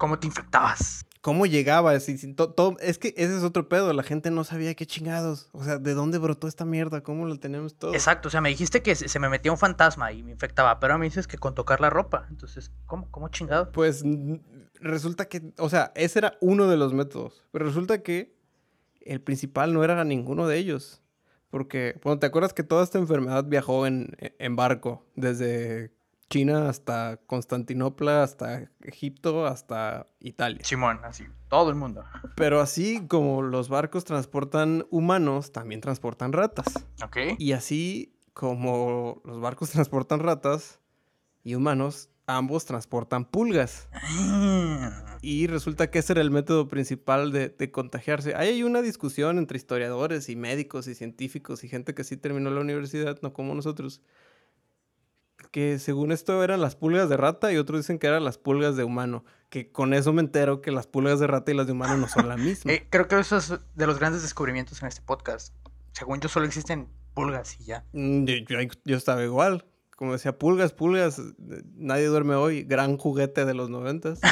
¿cómo 0.00 0.18
te 0.18 0.26
infectabas? 0.26 1.04
¿Cómo 1.20 1.44
llegaba? 1.44 1.90
Así, 1.92 2.16
sin 2.16 2.34
to- 2.34 2.50
todo- 2.54 2.78
es 2.80 2.96
que 2.96 3.08
ese 3.18 3.36
es 3.36 3.42
otro 3.42 3.68
pedo. 3.68 3.92
La 3.92 4.02
gente 4.02 4.30
no 4.30 4.42
sabía 4.42 4.74
qué 4.74 4.86
chingados. 4.86 5.50
O 5.52 5.62
sea, 5.62 5.76
¿de 5.76 5.92
dónde 5.92 6.16
brotó 6.16 6.48
esta 6.48 6.64
mierda? 6.64 7.02
¿Cómo 7.02 7.26
lo 7.26 7.38
tenemos 7.38 7.74
todo? 7.74 7.92
Exacto, 7.92 8.28
o 8.28 8.30
sea, 8.30 8.40
me 8.40 8.48
dijiste 8.48 8.82
que 8.82 8.94
se 8.94 9.18
me 9.18 9.28
metía 9.28 9.52
un 9.52 9.58
fantasma 9.58 10.10
y 10.12 10.22
me 10.22 10.30
infectaba, 10.32 10.80
pero 10.80 10.96
me 10.98 11.04
dices 11.04 11.26
que 11.26 11.36
con 11.36 11.54
tocar 11.54 11.82
la 11.82 11.90
ropa. 11.90 12.26
Entonces, 12.30 12.72
¿cómo, 12.86 13.10
cómo 13.10 13.28
chingado? 13.28 13.70
Pues 13.70 14.02
resulta 14.80 15.28
que, 15.28 15.52
o 15.58 15.68
sea, 15.68 15.92
ese 15.94 16.20
era 16.20 16.38
uno 16.40 16.68
de 16.68 16.78
los 16.78 16.94
métodos. 16.94 17.44
Pero 17.52 17.66
resulta 17.66 18.02
que 18.02 18.34
el 19.02 19.20
principal 19.20 19.74
no 19.74 19.84
era 19.84 20.02
ninguno 20.04 20.46
de 20.48 20.56
ellos. 20.56 21.02
Porque, 21.50 22.00
bueno, 22.02 22.18
¿te 22.18 22.26
acuerdas 22.26 22.54
que 22.54 22.62
toda 22.62 22.82
esta 22.84 22.98
enfermedad 22.98 23.44
viajó 23.44 23.86
en, 23.86 24.16
en 24.38 24.56
barco? 24.56 25.04
Desde 25.16 25.90
China 26.30 26.68
hasta 26.68 27.18
Constantinopla, 27.26 28.22
hasta 28.22 28.70
Egipto, 28.82 29.46
hasta 29.46 30.06
Italia. 30.20 30.64
Simón, 30.64 31.00
así, 31.02 31.24
todo 31.48 31.70
el 31.70 31.76
mundo. 31.76 32.04
Pero 32.36 32.60
así 32.60 33.04
como 33.08 33.42
los 33.42 33.68
barcos 33.68 34.04
transportan 34.04 34.86
humanos, 34.90 35.50
también 35.50 35.80
transportan 35.80 36.32
ratas. 36.32 36.86
¿Ok? 37.04 37.16
Y 37.38 37.50
así 37.52 38.14
como 38.32 39.20
los 39.24 39.40
barcos 39.40 39.70
transportan 39.72 40.20
ratas 40.20 40.78
y 41.42 41.56
humanos, 41.56 42.10
ambos 42.26 42.64
transportan 42.64 43.24
pulgas. 43.24 43.88
Ah, 43.92 45.18
Y 45.22 45.48
resulta 45.48 45.90
que 45.90 45.98
ese 45.98 46.12
era 46.12 46.22
el 46.22 46.30
método 46.30 46.68
principal 46.68 47.32
de, 47.32 47.48
de 47.48 47.72
contagiarse. 47.72 48.36
Ahí 48.36 48.50
hay 48.50 48.62
una 48.62 48.82
discusión 48.82 49.36
entre 49.36 49.56
historiadores 49.58 50.28
y 50.28 50.36
médicos 50.36 50.86
y 50.86 50.94
científicos 50.94 51.64
y 51.64 51.68
gente 51.68 51.92
que 51.92 52.04
sí 52.04 52.16
terminó 52.16 52.50
la 52.50 52.60
universidad, 52.60 53.18
no 53.20 53.32
como 53.32 53.52
nosotros. 53.56 54.00
Que 55.50 55.78
según 55.80 56.12
esto 56.12 56.44
eran 56.44 56.60
las 56.60 56.76
pulgas 56.76 57.08
de 57.08 57.16
rata 57.16 57.52
y 57.52 57.56
otros 57.56 57.80
dicen 57.80 57.98
que 57.98 58.06
eran 58.06 58.24
las 58.24 58.38
pulgas 58.38 58.76
de 58.76 58.84
humano. 58.84 59.24
Que 59.48 59.72
con 59.72 59.94
eso 59.94 60.12
me 60.12 60.20
entero 60.22 60.60
que 60.60 60.70
las 60.70 60.86
pulgas 60.86 61.18
de 61.18 61.26
rata 61.26 61.50
y 61.50 61.54
las 61.54 61.66
de 61.66 61.72
humano 61.72 61.96
no 61.96 62.08
son 62.08 62.28
la 62.28 62.36
misma. 62.38 62.72
Eh, 62.72 62.86
creo 62.88 63.08
que 63.08 63.18
eso 63.18 63.36
es 63.36 63.52
de 63.74 63.86
los 63.86 63.98
grandes 63.98 64.22
descubrimientos 64.22 64.80
en 64.82 64.88
este 64.88 65.02
podcast. 65.02 65.52
Según 65.92 66.20
yo, 66.20 66.28
solo 66.28 66.46
existen 66.46 66.86
pulgas 67.14 67.60
y 67.60 67.64
ya. 67.64 67.84
Mm, 67.92 68.24
Yo, 68.26 68.34
yo- 68.48 68.58
yo 68.84 68.96
estaba 68.96 69.24
igual. 69.24 69.64
Como 69.96 70.12
decía, 70.12 70.38
pulgas, 70.38 70.72
pulgas, 70.72 71.20
nadie 71.76 72.06
duerme 72.06 72.34
hoy. 72.36 72.62
Gran 72.62 72.96
juguete 72.96 73.44
de 73.44 73.54
los 73.54 73.68
noventas. 73.70 74.20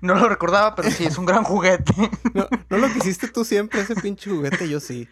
No 0.00 0.14
lo 0.14 0.28
recordaba, 0.28 0.74
pero 0.76 0.90
sí, 0.90 1.04
es 1.04 1.18
un 1.18 1.26
gran 1.26 1.42
juguete. 1.44 1.92
No, 2.34 2.46
no 2.70 2.78
lo 2.78 2.88
quisiste 2.92 3.26
tú 3.28 3.44
siempre, 3.44 3.80
ese 3.80 3.94
pinche 3.96 4.30
juguete, 4.30 4.68
yo 4.68 4.78
sí. 4.80 5.08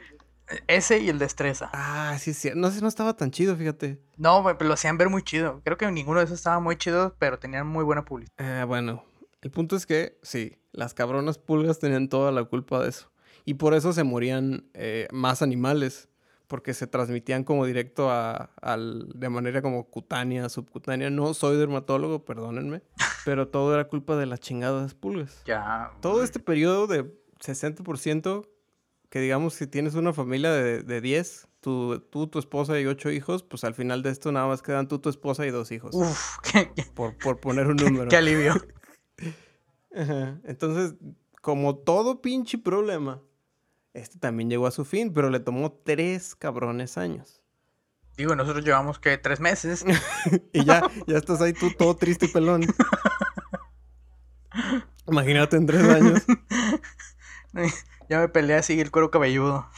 Ese 0.67 0.99
y 0.99 1.09
el 1.09 1.19
destreza. 1.19 1.71
Ah, 1.73 2.17
sí, 2.19 2.33
sí. 2.33 2.51
No 2.55 2.71
sé, 2.71 2.81
no 2.81 2.89
estaba 2.89 3.15
tan 3.17 3.31
chido, 3.31 3.57
fíjate. 3.57 4.01
No, 4.17 4.43
pero 4.45 4.69
lo 4.69 4.75
hacían 4.75 4.97
ver 4.99 5.09
muy 5.09 5.23
chido. 5.23 5.61
Creo 5.65 5.77
que 5.77 5.91
ninguno 5.91 6.21
de 6.21 6.27
esos 6.27 6.39
estaba 6.39 6.61
muy 6.61 6.77
chido, 6.77 7.15
pero 7.19 7.39
tenían 7.39 7.67
muy 7.67 7.85
buena 7.85 8.05
publicidad. 8.05 8.35
Ah, 8.39 8.65
bueno, 8.65 9.05
el 9.43 9.51
punto 9.51 9.77
es 9.77 9.87
que 9.87 10.19
sí, 10.23 10.57
las 10.73 10.95
cabronas 10.95 11.39
pulgas 11.39 11.79
tenían 11.79 12.09
toda 12.09 12.33
la 12.33 12.45
culpa 12.45 12.83
de 12.83 12.91
eso. 12.91 13.11
Y 13.45 13.55
por 13.55 13.75
eso 13.75 13.93
se 13.93 14.05
morían 14.05 14.69
eh, 14.75 15.09
más 15.13 15.43
animales, 15.43 16.09
porque 16.47 16.75
se 16.75 16.87
transmitían 16.87 17.45
como 17.45 17.65
directo 17.65 18.11
a, 18.11 18.51
al, 18.61 19.09
de 19.15 19.29
manera 19.29 19.63
como 19.63 19.89
cutánea, 19.89 20.49
subcutánea. 20.49 21.11
No 21.11 21.35
soy 21.35 21.57
dermatólogo, 21.57 22.25
perdónenme, 22.25 22.83
pero 23.25 23.49
todo 23.49 23.75
era 23.75 23.89
culpa 23.89 24.17
de 24.17 24.27
las 24.27 24.41
chingadas 24.41 24.95
pulgas. 24.95 25.43
Ya. 25.45 25.93
Todo 26.01 26.23
este 26.23 26.39
periodo 26.39 26.87
de 26.87 27.05
60%, 27.41 28.49
que 29.11 29.21
digamos 29.21 29.55
si 29.55 29.66
tienes 29.66 29.95
una 29.95 30.12
familia 30.12 30.51
de, 30.53 30.83
de 30.83 31.01
10, 31.01 31.49
tú, 31.61 32.01
tú, 32.11 32.27
tu 32.27 32.38
esposa 32.38 32.79
y 32.81 32.87
ocho 32.87 33.11
hijos, 33.11 33.42
pues 33.42 33.64
al 33.64 33.75
final 33.75 34.03
de 34.03 34.11
esto 34.11 34.33
nada 34.33 34.47
más 34.47 34.62
quedan 34.62 34.88
tú, 34.88 34.99
tu 34.99 35.09
esposa 35.09 35.47
y 35.47 35.51
dos 35.51 35.71
hijos. 35.73 35.95
Uf, 35.95 36.38
qué, 36.53 36.71
qué- 36.75 36.85
Por, 36.95 37.16
por 37.19 37.40
poner 37.40 37.66
un 37.69 37.77
número. 37.77 38.09
qué 38.11 38.16
alivio. 38.16 38.55
Ajá. 39.95 40.40
Entonces, 40.45 40.95
como 41.40 41.77
todo 41.77 42.21
pinche 42.21 42.59
problema, 42.59 43.23
este 43.95 44.19
también 44.19 44.51
llegó 44.51 44.66
a 44.66 44.71
su 44.73 44.85
fin, 44.85 45.12
pero 45.12 45.31
le 45.31 45.40
tomó 45.40 45.73
tres 45.73 46.35
cabrones 46.35 46.99
años. 46.99 47.40
Digo, 48.16 48.35
nosotros 48.35 48.64
llevamos 48.64 48.99
que 48.99 49.16
tres 49.19 49.40
meses. 49.40 49.85
Y 50.53 50.64
ya, 50.64 50.83
ya 51.07 51.16
estás 51.19 51.40
ahí 51.40 51.53
tú 51.53 51.71
todo 51.71 51.95
triste 51.97 52.27
y 52.27 52.29
pelón. 52.29 52.62
Imagínate 55.07 55.57
en 55.57 55.66
tres 55.66 55.83
años. 55.88 56.23
Ya 58.09 58.21
me 58.21 58.29
peleé 58.29 58.57
así 58.57 58.81
el 58.81 58.90
cuero 58.90 59.11
cabelludo. 59.11 59.69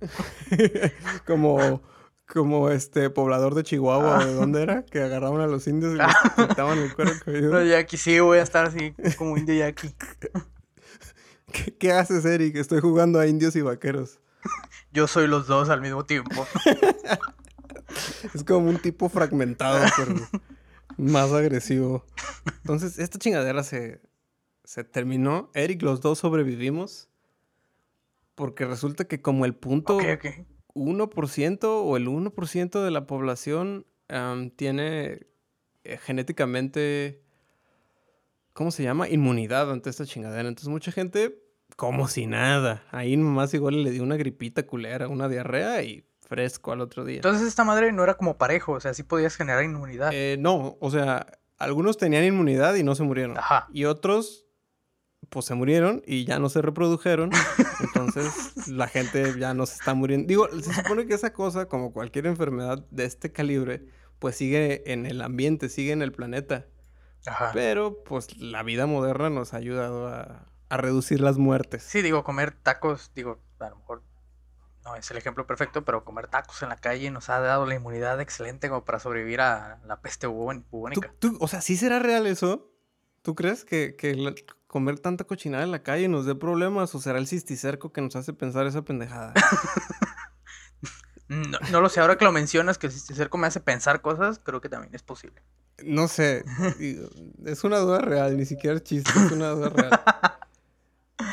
como, 1.26 1.82
como 2.26 2.70
este 2.70 3.10
poblador 3.10 3.54
de 3.54 3.64
Chihuahua, 3.64 4.24
¿de 4.24 4.34
dónde 4.34 4.62
era? 4.62 4.84
Que 4.84 5.02
agarraban 5.02 5.40
a 5.40 5.46
los 5.46 5.66
indios 5.66 5.94
y 5.94 5.96
les 5.96 6.32
cortaban 6.36 6.78
el 6.78 6.94
cuero 6.94 7.12
cabelludo. 7.24 7.52
No, 7.54 7.64
Jackie, 7.64 7.96
sí, 7.96 8.20
voy 8.20 8.38
a 8.38 8.42
estar 8.42 8.66
así 8.66 8.94
como 9.16 9.36
indio 9.36 9.54
Jackie. 9.54 9.94
¿Qué, 11.52 11.74
¿Qué 11.76 11.92
haces, 11.92 12.24
Eric? 12.24 12.56
Estoy 12.56 12.80
jugando 12.80 13.18
a 13.18 13.26
indios 13.26 13.56
y 13.56 13.62
vaqueros. 13.62 14.20
Yo 14.92 15.06
soy 15.06 15.26
los 15.26 15.46
dos 15.46 15.68
al 15.70 15.80
mismo 15.80 16.04
tiempo. 16.04 16.46
Es 18.34 18.44
como 18.44 18.68
un 18.68 18.78
tipo 18.78 19.08
fragmentado, 19.08 19.84
pero 19.96 20.14
más 20.96 21.32
agresivo. 21.32 22.04
Entonces, 22.62 22.98
esta 22.98 23.18
chingadera 23.18 23.62
se, 23.62 24.00
se 24.64 24.84
terminó. 24.84 25.50
Eric, 25.54 25.82
los 25.82 26.00
dos 26.00 26.18
sobrevivimos. 26.18 27.07
Porque 28.38 28.64
resulta 28.66 29.04
que 29.04 29.20
como 29.20 29.44
el 29.44 29.54
punto 29.54 29.96
Ok, 29.96 30.04
ok. 30.14 30.26
1% 30.74 31.64
o 31.64 31.96
el 31.96 32.06
1% 32.06 32.84
de 32.84 32.90
la 32.92 33.04
población 33.04 33.84
tiene 34.54 35.26
eh, 35.82 35.98
genéticamente, 35.98 37.20
¿cómo 38.52 38.70
se 38.70 38.84
llama? 38.84 39.08
Inmunidad 39.08 39.72
ante 39.72 39.90
esta 39.90 40.06
chingadera. 40.06 40.48
Entonces 40.48 40.68
mucha 40.68 40.92
gente, 40.92 41.42
como 41.74 42.06
si 42.06 42.26
nada. 42.26 42.84
Ahí 42.92 43.16
nomás 43.16 43.52
igual 43.54 43.82
le 43.82 43.90
dio 43.90 44.04
una 44.04 44.16
gripita 44.16 44.66
culera, 44.66 45.08
una 45.08 45.28
diarrea 45.28 45.82
y 45.82 46.04
fresco 46.20 46.70
al 46.70 46.80
otro 46.80 47.04
día. 47.04 47.16
Entonces 47.16 47.48
esta 47.48 47.64
madre 47.64 47.90
no 47.90 48.04
era 48.04 48.14
como 48.14 48.38
parejo, 48.38 48.72
o 48.72 48.80
sea, 48.80 48.94
sí 48.94 49.02
podías 49.02 49.34
generar 49.34 49.64
inmunidad. 49.64 50.10
Eh, 50.12 50.36
no, 50.38 50.76
o 50.78 50.90
sea, 50.92 51.26
algunos 51.58 51.98
tenían 51.98 52.22
inmunidad 52.22 52.76
y 52.76 52.84
no 52.84 52.94
se 52.94 53.02
murieron. 53.02 53.36
Ajá. 53.36 53.66
Y 53.72 53.84
otros, 53.86 54.46
pues 55.30 55.46
se 55.46 55.54
murieron 55.54 56.02
y 56.06 56.24
ya 56.24 56.38
no 56.38 56.48
se 56.48 56.62
reprodujeron. 56.62 57.30
Entonces 57.80 58.66
la 58.68 58.88
gente 58.88 59.34
ya 59.38 59.54
no 59.54 59.66
se 59.66 59.74
está 59.74 59.94
muriendo. 59.94 60.26
Digo, 60.26 60.48
se 60.60 60.72
supone 60.72 61.06
que 61.06 61.14
esa 61.14 61.32
cosa, 61.32 61.66
como 61.66 61.92
cualquier 61.92 62.26
enfermedad 62.26 62.84
de 62.90 63.04
este 63.04 63.32
calibre, 63.32 63.84
pues 64.18 64.36
sigue 64.36 64.90
en 64.92 65.06
el 65.06 65.20
ambiente, 65.20 65.68
sigue 65.68 65.92
en 65.92 66.02
el 66.02 66.12
planeta. 66.12 66.66
Ajá. 67.26 67.50
Pero 67.52 68.02
pues 68.04 68.36
la 68.38 68.62
vida 68.62 68.86
moderna 68.86 69.28
nos 69.30 69.52
ha 69.54 69.58
ayudado 69.58 70.08
a, 70.08 70.46
a 70.68 70.76
reducir 70.76 71.20
las 71.20 71.36
muertes. 71.38 71.82
Sí, 71.82 72.00
digo, 72.02 72.24
comer 72.24 72.52
tacos, 72.52 73.10
digo, 73.14 73.38
a 73.58 73.68
lo 73.68 73.76
mejor 73.76 74.02
no 74.84 74.96
es 74.96 75.10
el 75.10 75.18
ejemplo 75.18 75.46
perfecto, 75.46 75.84
pero 75.84 76.04
comer 76.04 76.28
tacos 76.28 76.62
en 76.62 76.70
la 76.70 76.76
calle 76.76 77.10
nos 77.10 77.28
ha 77.28 77.40
dado 77.40 77.66
la 77.66 77.74
inmunidad 77.74 78.20
excelente 78.22 78.68
como 78.70 78.84
para 78.84 78.98
sobrevivir 78.98 79.40
a 79.42 79.78
la 79.86 80.00
peste 80.00 80.26
bubón- 80.26 80.62
¿Tú, 80.62 80.68
bubónica. 80.70 81.12
tú- 81.18 81.36
o 81.40 81.48
sea, 81.48 81.60
¿sí 81.60 81.76
será 81.76 81.98
real 81.98 82.26
eso? 82.26 82.70
¿Tú 83.22 83.34
crees 83.34 83.64
que, 83.66 83.96
que 83.96 84.14
la- 84.14 84.34
comer 84.68 85.00
tanta 85.00 85.24
cochinada 85.24 85.64
en 85.64 85.72
la 85.72 85.82
calle 85.82 86.06
nos 86.06 86.26
dé 86.26 86.36
problemas 86.36 86.94
o 86.94 87.00
será 87.00 87.18
el 87.18 87.26
cisticerco 87.26 87.92
que 87.92 88.00
nos 88.00 88.14
hace 88.14 88.32
pensar 88.32 88.66
esa 88.66 88.82
pendejada? 88.82 89.34
No, 91.28 91.58
no 91.70 91.82
lo 91.82 91.90
sé, 91.90 92.00
ahora 92.00 92.16
que 92.16 92.24
lo 92.24 92.32
mencionas, 92.32 92.78
que 92.78 92.86
el 92.86 92.92
cisticerco 92.92 93.36
me 93.36 93.46
hace 93.46 93.60
pensar 93.60 94.00
cosas, 94.00 94.40
creo 94.42 94.62
que 94.62 94.70
también 94.70 94.94
es 94.94 95.02
posible. 95.02 95.42
No 95.84 96.08
sé, 96.08 96.42
es 97.44 97.64
una 97.64 97.80
duda 97.80 97.98
real, 97.98 98.38
ni 98.38 98.46
siquiera 98.46 98.76
es 98.76 98.82
chiste, 98.82 99.10
es 99.14 99.32
una 99.32 99.50
duda 99.50 99.68
real. 99.68 100.00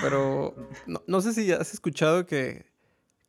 Pero 0.02 0.54
no, 0.86 1.02
no 1.08 1.22
sé 1.22 1.34
si 1.34 1.50
has 1.52 1.74
escuchado 1.74 2.26
que, 2.26 2.66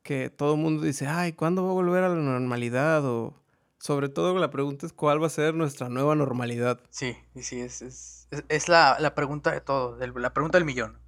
que 0.02 0.28
todo 0.28 0.54
el 0.54 0.60
mundo 0.60 0.82
dice, 0.82 1.06
ay, 1.06 1.34
¿cuándo 1.34 1.64
va 1.64 1.70
a 1.70 1.74
volver 1.74 2.02
a 2.02 2.08
la 2.08 2.16
normalidad? 2.16 3.04
O 3.04 3.40
sobre 3.78 4.08
todo 4.08 4.36
la 4.36 4.50
pregunta 4.50 4.86
es 4.86 4.92
cuál 4.92 5.22
va 5.22 5.28
a 5.28 5.30
ser 5.30 5.54
nuestra 5.54 5.88
nueva 5.88 6.16
normalidad. 6.16 6.80
Sí, 6.90 7.16
y 7.34 7.42
sí, 7.42 7.60
es, 7.60 7.82
es, 7.82 8.15
es, 8.30 8.44
es 8.48 8.68
la, 8.68 8.96
la 9.00 9.14
pregunta 9.14 9.52
de 9.52 9.60
todo, 9.60 9.98
la 9.98 10.32
pregunta 10.32 10.58
del 10.58 10.64
millón. 10.64 11.00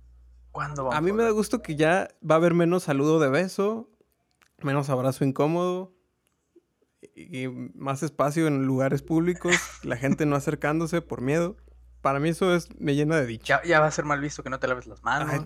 ¿Cuándo 0.50 0.84
vamos 0.84 0.96
A 0.96 1.00
mí 1.00 1.12
me 1.12 1.22
da 1.22 1.30
gusto 1.30 1.62
que 1.62 1.76
ya 1.76 2.08
va 2.28 2.36
a 2.36 2.38
haber 2.38 2.54
menos 2.54 2.84
saludo 2.84 3.20
de 3.20 3.28
beso, 3.28 3.90
menos 4.62 4.88
abrazo 4.88 5.24
incómodo 5.24 5.94
y 5.94 5.98
y 7.14 7.48
más 7.74 8.02
espacio 8.02 8.46
en 8.46 8.64
lugares 8.64 9.02
públicos, 9.02 9.54
la 9.82 9.96
gente 9.96 10.26
no 10.26 10.36
acercándose 10.36 11.02
por 11.02 11.20
miedo. 11.20 11.56
Para 12.00 12.20
mí 12.20 12.28
eso 12.28 12.54
es, 12.54 12.68
me 12.78 12.94
llena 12.94 13.16
de 13.16 13.26
dicha. 13.26 13.60
Ya, 13.62 13.68
ya 13.68 13.80
va 13.80 13.86
a 13.86 13.90
ser 13.90 14.04
mal 14.04 14.20
visto 14.20 14.44
que 14.44 14.50
no 14.50 14.60
te 14.60 14.68
laves 14.68 14.86
las 14.86 15.02
manos. 15.02 15.44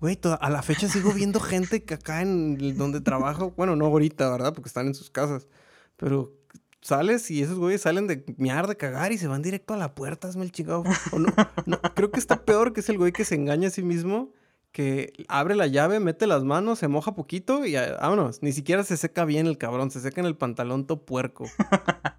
Güey, 0.00 0.18
a 0.38 0.50
la 0.50 0.62
fecha 0.62 0.86
sigo 0.86 1.12
viendo 1.12 1.40
gente 1.40 1.82
que 1.82 1.94
acá 1.94 2.20
en 2.20 2.76
donde 2.76 3.00
trabajo, 3.00 3.52
bueno, 3.56 3.74
no 3.74 3.86
ahorita, 3.86 4.30
¿verdad? 4.30 4.52
Porque 4.52 4.68
están 4.68 4.86
en 4.86 4.94
sus 4.94 5.10
casas, 5.10 5.48
pero 5.96 6.37
sales 6.80 7.30
y 7.30 7.42
esos 7.42 7.58
güeyes 7.58 7.82
salen 7.82 8.06
de 8.06 8.24
miar, 8.36 8.66
de 8.66 8.76
cagar 8.76 9.12
y 9.12 9.18
se 9.18 9.26
van 9.26 9.42
directo 9.42 9.74
a 9.74 9.76
la 9.76 9.94
puerta, 9.94 10.28
hazme 10.28 10.44
el 10.44 10.52
chingado. 10.52 10.84
O 11.12 11.18
no, 11.18 11.32
no, 11.66 11.80
creo 11.94 12.10
que 12.10 12.20
está 12.20 12.44
peor 12.44 12.72
que 12.72 12.80
es 12.80 12.88
el 12.88 12.98
güey 12.98 13.12
que 13.12 13.24
se 13.24 13.34
engaña 13.34 13.68
a 13.68 13.70
sí 13.70 13.82
mismo, 13.82 14.32
que 14.72 15.12
abre 15.28 15.54
la 15.56 15.66
llave, 15.66 15.98
mete 15.98 16.26
las 16.26 16.44
manos, 16.44 16.78
se 16.78 16.88
moja 16.88 17.14
poquito 17.14 17.64
y 17.66 17.74
ah, 17.76 17.96
vámonos. 18.00 18.42
Ni 18.42 18.52
siquiera 18.52 18.84
se 18.84 18.96
seca 18.96 19.24
bien 19.24 19.46
el 19.46 19.58
cabrón, 19.58 19.90
se 19.90 20.00
seca 20.00 20.20
en 20.20 20.26
el 20.26 20.36
pantalón 20.36 20.86
todo 20.86 21.04
puerco. 21.04 21.44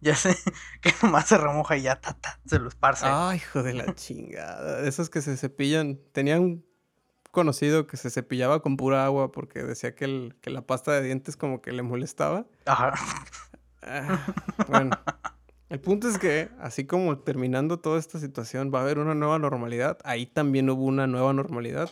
Ya 0.00 0.14
sé 0.14 0.36
que 0.80 0.92
nomás 1.02 1.26
se 1.26 1.36
remoja 1.38 1.76
y 1.76 1.82
ya 1.82 2.00
ta, 2.00 2.12
ta, 2.14 2.38
se 2.46 2.60
lo 2.60 2.68
esparce. 2.68 3.04
Ay, 3.08 3.38
hijo 3.38 3.64
de 3.64 3.74
la 3.74 3.92
chingada. 3.96 4.86
Esos 4.86 5.10
que 5.10 5.20
se 5.20 5.36
cepillan. 5.36 5.98
Tenía 6.12 6.38
un 6.38 6.64
conocido 7.32 7.88
que 7.88 7.96
se 7.96 8.08
cepillaba 8.08 8.62
con 8.62 8.76
pura 8.76 9.04
agua 9.04 9.32
porque 9.32 9.64
decía 9.64 9.96
que, 9.96 10.04
el- 10.04 10.36
que 10.40 10.50
la 10.50 10.62
pasta 10.62 10.92
de 10.92 11.02
dientes 11.02 11.36
como 11.36 11.60
que 11.62 11.72
le 11.72 11.82
molestaba. 11.82 12.46
Ajá. 12.66 12.94
Ah, 13.82 14.18
bueno, 14.68 14.98
el 15.68 15.80
punto 15.80 16.08
es 16.08 16.18
que, 16.18 16.48
así 16.60 16.86
como 16.86 17.18
terminando 17.18 17.78
toda 17.80 17.98
esta 17.98 18.18
situación, 18.18 18.70
va 18.74 18.80
a 18.80 18.82
haber 18.82 18.98
una 18.98 19.14
nueva 19.14 19.38
normalidad. 19.38 19.98
Ahí 20.04 20.26
también 20.26 20.68
hubo 20.70 20.84
una 20.84 21.06
nueva 21.06 21.32
normalidad. 21.32 21.90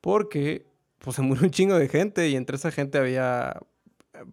Porque, 0.00 0.66
pues, 0.98 1.16
se 1.16 1.22
murió 1.22 1.44
un 1.44 1.50
chingo 1.50 1.78
de 1.78 1.88
gente 1.88 2.28
y 2.28 2.36
entre 2.36 2.56
esa 2.56 2.70
gente 2.70 2.98
había, 2.98 3.60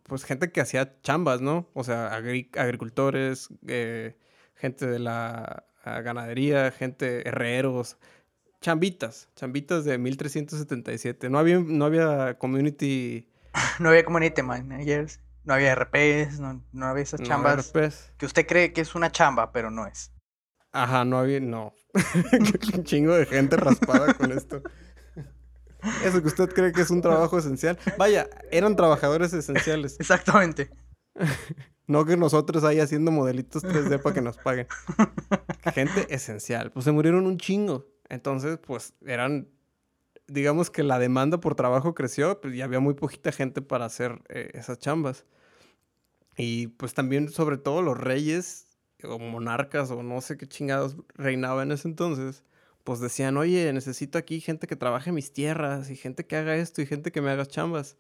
pues, 0.04 0.24
gente 0.26 0.52
que 0.52 0.62
hacía 0.62 1.00
chambas, 1.02 1.42
¿no? 1.42 1.70
O 1.74 1.84
sea, 1.84 2.12
agri- 2.18 2.50
agricultores, 2.58 3.50
eh, 3.68 4.18
gente 4.56 4.86
de 4.88 5.00
la 5.00 5.66
ah, 5.84 6.02
ganadería, 6.02 6.72
gente, 6.72 7.28
herreros, 7.28 7.98
chambitas, 8.60 9.30
chambitas 9.36 9.86
de 9.86 9.98
1377. 9.98 11.30
No 11.30 11.40
había, 11.40 11.60
no 11.60 11.86
había 11.86 12.38
community... 12.38 13.28
No 13.80 13.90
había 13.90 14.04
community 14.06 14.42
managers, 14.44 15.20
no 15.44 15.54
había 15.54 15.76
RPs, 15.76 16.40
no, 16.40 16.64
no 16.72 16.86
había 16.86 17.04
esas 17.04 17.20
no 17.22 17.26
chambas 17.26 17.72
RPs. 17.74 18.14
que 18.18 18.26
usted 18.26 18.48
cree 18.48 18.74
que 18.74 18.82
es 18.82 18.96
una 18.96 19.12
chamba, 19.12 19.52
pero 19.52 19.72
no 19.72 19.88
es. 19.88 20.12
Ajá, 20.72 21.04
no 21.04 21.18
había, 21.20 21.40
no. 21.40 21.74
un 22.74 22.84
chingo 22.84 23.14
de 23.14 23.26
gente 23.26 23.58
raspada 23.58 24.14
con 24.14 24.32
esto. 24.32 24.62
Eso 26.04 26.22
que 26.22 26.28
usted 26.28 26.50
cree 26.50 26.72
que 26.72 26.82
es 26.82 26.92
un 26.92 27.02
trabajo 27.02 27.38
esencial. 27.40 27.78
Vaya, 27.98 28.30
eran 28.52 28.76
trabajadores 28.76 29.34
esenciales. 29.34 30.00
Exactamente. 30.00 30.70
No 31.88 32.06
que 32.06 32.16
nosotros 32.16 32.64
ahí 32.64 32.80
haciendo 32.80 33.12
modelitos 33.12 33.66
3D 33.66 34.02
para 34.02 34.14
que 34.14 34.22
nos 34.22 34.38
paguen. 34.38 34.66
Gente 35.74 36.08
esencial. 36.14 36.72
Pues 36.72 36.86
se 36.86 36.94
murieron 36.94 37.26
un 37.26 37.38
chingo. 37.38 37.86
Entonces, 38.08 38.60
pues 38.66 38.94
eran, 39.06 39.50
digamos 40.32 40.70
que 40.70 40.84
la 40.84 40.98
demanda 41.00 41.40
por 41.40 41.56
trabajo 41.56 41.94
creció 41.94 42.40
pues, 42.40 42.56
y 42.56 42.62
había 42.62 42.80
muy 42.80 42.94
poquita 42.94 43.32
gente 43.32 43.62
para 43.62 43.86
hacer 43.86 44.22
eh, 44.30 44.50
esas 44.54 44.80
chambas. 44.80 45.26
Y 46.38 46.68
pues 46.68 46.94
también, 46.94 47.30
sobre 47.30 47.58
todo, 47.58 47.82
los 47.82 47.98
reyes 47.98 48.68
o 49.04 49.20
monarcas 49.20 49.92
o 49.92 50.04
no 50.04 50.22
sé 50.22 50.38
qué 50.38 50.48
chingados 50.48 50.96
reinaban 51.16 51.70
en 51.70 51.74
ese 51.74 51.88
entonces, 51.88 52.44
pues 52.84 53.00
decían, 53.00 53.38
oye, 53.38 53.72
necesito 53.74 54.18
aquí 54.18 54.40
gente 54.40 54.68
que 54.68 54.76
trabaje 54.76 55.12
mis 55.12 55.34
tierras 55.34 55.90
y 55.90 55.96
gente 55.96 56.26
que 56.26 56.36
haga 56.38 56.56
esto 56.56 56.82
y 56.82 56.86
gente 56.86 57.12
que 57.12 57.22
me 57.22 57.30
haga 57.30 57.46
chambas. 57.46 57.98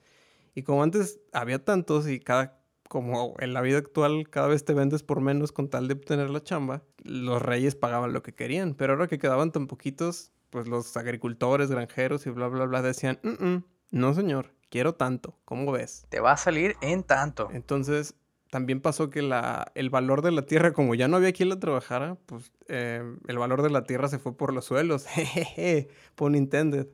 Y 0.56 0.64
como 0.64 0.84
antes 0.84 1.20
había 1.34 1.64
tantos 1.64 2.08
y 2.08 2.20
cada, 2.20 2.62
como 2.90 3.36
en 3.40 3.54
la 3.54 3.62
vida 3.62 3.78
actual 3.78 4.30
cada 4.30 4.48
vez 4.48 4.66
te 4.66 4.74
vendes 4.74 5.04
por 5.04 5.22
menos 5.22 5.52
con 5.52 5.70
tal 5.70 5.88
de 5.88 5.96
obtener 5.96 6.30
la 6.30 6.44
chamba, 6.44 6.84
los 7.04 7.42
reyes 7.42 7.76
pagaban 7.76 8.14
lo 8.14 8.24
que 8.24 8.34
querían. 8.34 8.74
Pero 8.76 8.94
ahora 8.94 9.08
que 9.08 9.20
quedaban 9.20 9.52
tan 9.52 9.68
poquitos, 9.68 10.32
pues 10.52 10.68
los 10.68 10.96
agricultores, 10.96 11.72
granjeros 11.72 12.28
y 12.28 12.30
bla, 12.30 12.48
bla, 12.48 12.66
bla 12.66 12.84
decían, 12.84 13.20
"Mm, 13.24 13.46
mm, 13.46 13.64
no 13.92 14.14
señor, 14.14 14.52
quiero 14.70 14.94
tanto, 14.96 15.36
¿cómo 15.46 15.72
ves? 15.72 16.06
Te 16.10 16.20
va 16.20 16.32
a 16.32 16.38
salir 16.38 16.76
en 16.82 17.04
tanto. 17.04 17.50
Entonces, 17.52 18.16
también 18.50 18.82
pasó 18.82 19.10
que 19.10 19.22
la, 19.22 19.72
el 19.76 19.90
valor 19.90 20.22
de 20.22 20.32
la 20.32 20.44
tierra, 20.44 20.74
como 20.74 20.96
ya 20.96 21.08
no 21.08 21.18
había 21.18 21.34
quien 21.34 21.50
la 21.50 21.60
trabajara, 21.60 22.16
pues 22.26 22.52
eh, 22.68 23.02
el 23.28 23.38
valor 23.38 23.62
de 23.62 23.70
la 23.70 23.84
tierra 23.84 24.08
se 24.08 24.18
fue 24.18 24.36
por 24.36 24.54
los 24.54 24.66
suelos. 24.66 25.06
Jejeje, 25.08 25.90
pun 26.16 26.36
intended. 26.36 26.88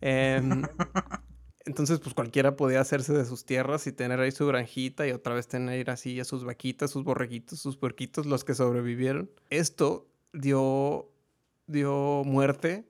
Em, 0.00 0.62
entonces, 1.66 2.00
pues 2.00 2.14
cualquiera 2.14 2.56
podía 2.56 2.80
hacerse 2.80 3.12
de 3.12 3.26
sus 3.26 3.44
tierras 3.44 3.86
y 3.86 3.92
tener 3.92 4.20
ahí 4.20 4.32
su 4.32 4.46
granjita 4.46 5.06
y 5.06 5.12
otra 5.12 5.34
vez 5.34 5.48
tener 5.48 5.90
así 5.90 6.18
a 6.18 6.24
sus 6.24 6.44
vaquitas, 6.44 6.90
sus 6.90 7.04
borreguitos, 7.04 7.58
sus 7.60 7.76
puerquitos, 7.76 8.24
los 8.26 8.44
que 8.44 8.54
sobrevivieron. 8.54 9.30
Esto 9.50 10.08
dio, 10.32 11.10
dio 11.66 12.22
muerte 12.24 12.87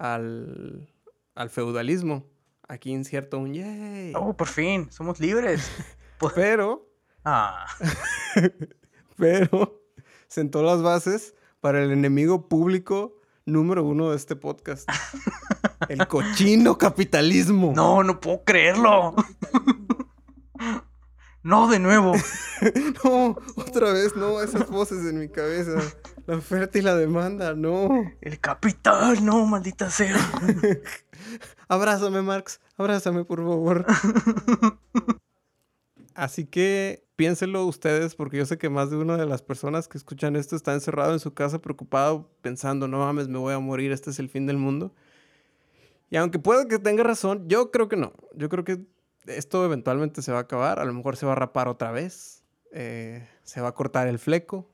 al, 0.00 0.88
al 1.34 1.50
feudalismo. 1.50 2.26
Aquí 2.66 2.90
incierto 2.90 3.38
un 3.38 3.52
yay. 3.52 4.12
Oh, 4.16 4.36
por 4.36 4.48
fin, 4.48 4.90
somos 4.90 5.20
libres. 5.20 5.70
pero. 6.34 6.88
Ah. 7.24 7.66
pero 9.16 9.82
sentó 10.28 10.62
las 10.62 10.82
bases 10.82 11.34
para 11.60 11.82
el 11.82 11.92
enemigo 11.92 12.48
público 12.48 13.16
número 13.44 13.84
uno 13.84 14.10
de 14.10 14.16
este 14.16 14.36
podcast. 14.36 14.88
el 15.88 16.06
cochino 16.06 16.78
capitalismo. 16.78 17.72
No, 17.74 18.02
no 18.02 18.20
puedo 18.20 18.44
creerlo. 18.44 19.14
no, 21.42 21.68
de 21.68 21.78
nuevo. 21.78 22.14
no, 23.04 23.36
otra 23.56 23.92
vez, 23.92 24.16
no, 24.16 24.40
esas 24.40 24.70
voces 24.70 25.04
en 25.04 25.18
mi 25.18 25.28
cabeza. 25.28 25.72
La 26.30 26.36
oferta 26.36 26.78
y 26.78 26.82
la 26.82 26.94
demanda, 26.94 27.54
no. 27.54 27.88
El 28.20 28.38
capital, 28.38 29.24
no, 29.24 29.46
maldita 29.46 29.90
sea. 29.90 30.14
abrázame, 31.68 32.22
Marx, 32.22 32.60
abrázame, 32.76 33.24
por 33.24 33.40
favor. 33.40 33.84
Así 36.14 36.46
que 36.46 37.02
piénsenlo 37.16 37.66
ustedes, 37.66 38.14
porque 38.14 38.36
yo 38.36 38.46
sé 38.46 38.58
que 38.58 38.70
más 38.70 38.90
de 38.90 38.96
una 38.96 39.16
de 39.16 39.26
las 39.26 39.42
personas 39.42 39.88
que 39.88 39.98
escuchan 39.98 40.36
esto 40.36 40.54
está 40.54 40.72
encerrado 40.72 41.14
en 41.14 41.18
su 41.18 41.34
casa 41.34 41.60
preocupado, 41.60 42.30
pensando, 42.42 42.86
no 42.86 43.00
mames, 43.00 43.26
me 43.26 43.38
voy 43.38 43.52
a 43.52 43.58
morir, 43.58 43.90
este 43.90 44.10
es 44.10 44.20
el 44.20 44.28
fin 44.28 44.46
del 44.46 44.56
mundo. 44.56 44.94
Y 46.10 46.16
aunque 46.16 46.38
pueda 46.38 46.68
que 46.68 46.78
tenga 46.78 47.02
razón, 47.02 47.48
yo 47.48 47.72
creo 47.72 47.88
que 47.88 47.96
no. 47.96 48.12
Yo 48.36 48.48
creo 48.48 48.62
que 48.62 48.84
esto 49.26 49.64
eventualmente 49.64 50.22
se 50.22 50.30
va 50.30 50.38
a 50.38 50.42
acabar, 50.42 50.78
a 50.78 50.84
lo 50.84 50.92
mejor 50.92 51.16
se 51.16 51.26
va 51.26 51.32
a 51.32 51.34
rapar 51.34 51.66
otra 51.66 51.90
vez, 51.90 52.44
eh, 52.70 53.28
se 53.42 53.60
va 53.60 53.70
a 53.70 53.74
cortar 53.74 54.06
el 54.06 54.20
fleco, 54.20 54.69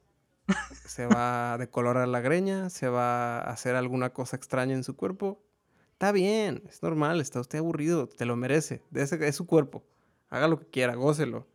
se 0.86 1.06
va 1.06 1.54
a 1.54 1.58
decolorar 1.58 2.08
la 2.08 2.20
greña, 2.20 2.70
se 2.70 2.88
va 2.88 3.38
a 3.38 3.50
hacer 3.50 3.76
alguna 3.76 4.10
cosa 4.10 4.36
extraña 4.36 4.74
en 4.74 4.84
su 4.84 4.96
cuerpo. 4.96 5.42
Está 5.92 6.12
bien, 6.12 6.62
es 6.68 6.82
normal, 6.82 7.20
está 7.20 7.40
usted 7.40 7.58
aburrido, 7.58 8.06
te 8.08 8.26
lo 8.26 8.36
merece. 8.36 8.82
De 8.90 9.02
ese, 9.02 9.26
es 9.26 9.36
su 9.36 9.46
cuerpo. 9.46 9.84
Haga 10.28 10.48
lo 10.48 10.58
que 10.58 10.66
quiera, 10.66 10.94
gócelo. 10.94 11.46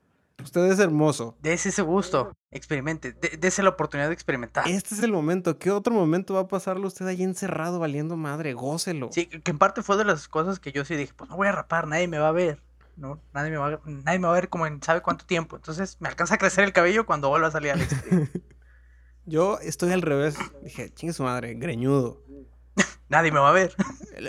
Usted 0.44 0.66
es 0.66 0.80
hermoso. 0.80 1.38
Dese 1.42 1.70
ese 1.70 1.84
gusto, 1.84 2.32
experimente, 2.50 3.14
dese 3.40 3.62
la 3.62 3.70
oportunidad 3.70 4.08
de 4.08 4.14
experimentar. 4.14 4.68
Este 4.68 4.96
es 4.96 5.04
el 5.04 5.12
momento. 5.12 5.60
¿Qué 5.60 5.70
otro 5.70 5.94
momento 5.94 6.34
va 6.34 6.42
a 6.42 6.48
pasarlo 6.48 6.88
usted 6.88 7.06
ahí 7.06 7.22
encerrado 7.22 7.80
valiendo 7.80 8.18
madre? 8.18 8.54
Gócelo. 8.54 9.10
Sí, 9.12 9.28
que 9.28 9.52
en 9.52 9.60
parte 9.60 9.84
fue 9.84 9.98
de 9.98 10.06
las 10.06 10.28
cosas 10.28 10.60
que 10.60 10.72
yo 10.72 10.84
sí 10.84 10.96
dije, 10.96 11.14
pues 11.16 11.30
no 11.30 11.38
voy 11.38 11.48
a 11.48 11.52
rapar, 11.52 11.88
nadie 11.88 12.08
me 12.08 12.18
va 12.18 12.30
a 12.30 12.34
ver. 12.34 12.64
¿no? 12.98 13.22
Nadie 13.34 13.52
me 13.52 13.58
va 13.58 13.68
a, 13.68 13.80
nadie 13.86 14.20
me 14.20 14.28
va 14.28 14.34
a 14.34 14.36
ver 14.36 14.50
como 14.50 14.68
en 14.68 14.82
sabe 14.82 15.02
cuánto 15.02 15.26
tiempo. 15.26 15.56
Entonces 15.56 15.98
me 16.00 16.10
alcanza 16.10 16.36
a 16.36 16.38
crecer 16.38 16.64
el 16.64 16.74
cabello 16.74 17.06
cuando 17.06 17.30
vuelva 17.30 17.48
a 17.48 17.52
salir 17.52 17.72
al 17.72 17.82
exterior. 17.82 18.28
Yo 19.26 19.60
estoy 19.60 19.92
al 19.92 20.02
revés. 20.02 20.36
Dije, 20.64 20.92
chingue 20.94 21.14
su 21.14 21.24
madre, 21.24 21.54
greñudo. 21.56 22.24
Nadie 23.10 23.32
me 23.32 23.40
va 23.40 23.50
a 23.50 23.54
ver. 23.54 23.76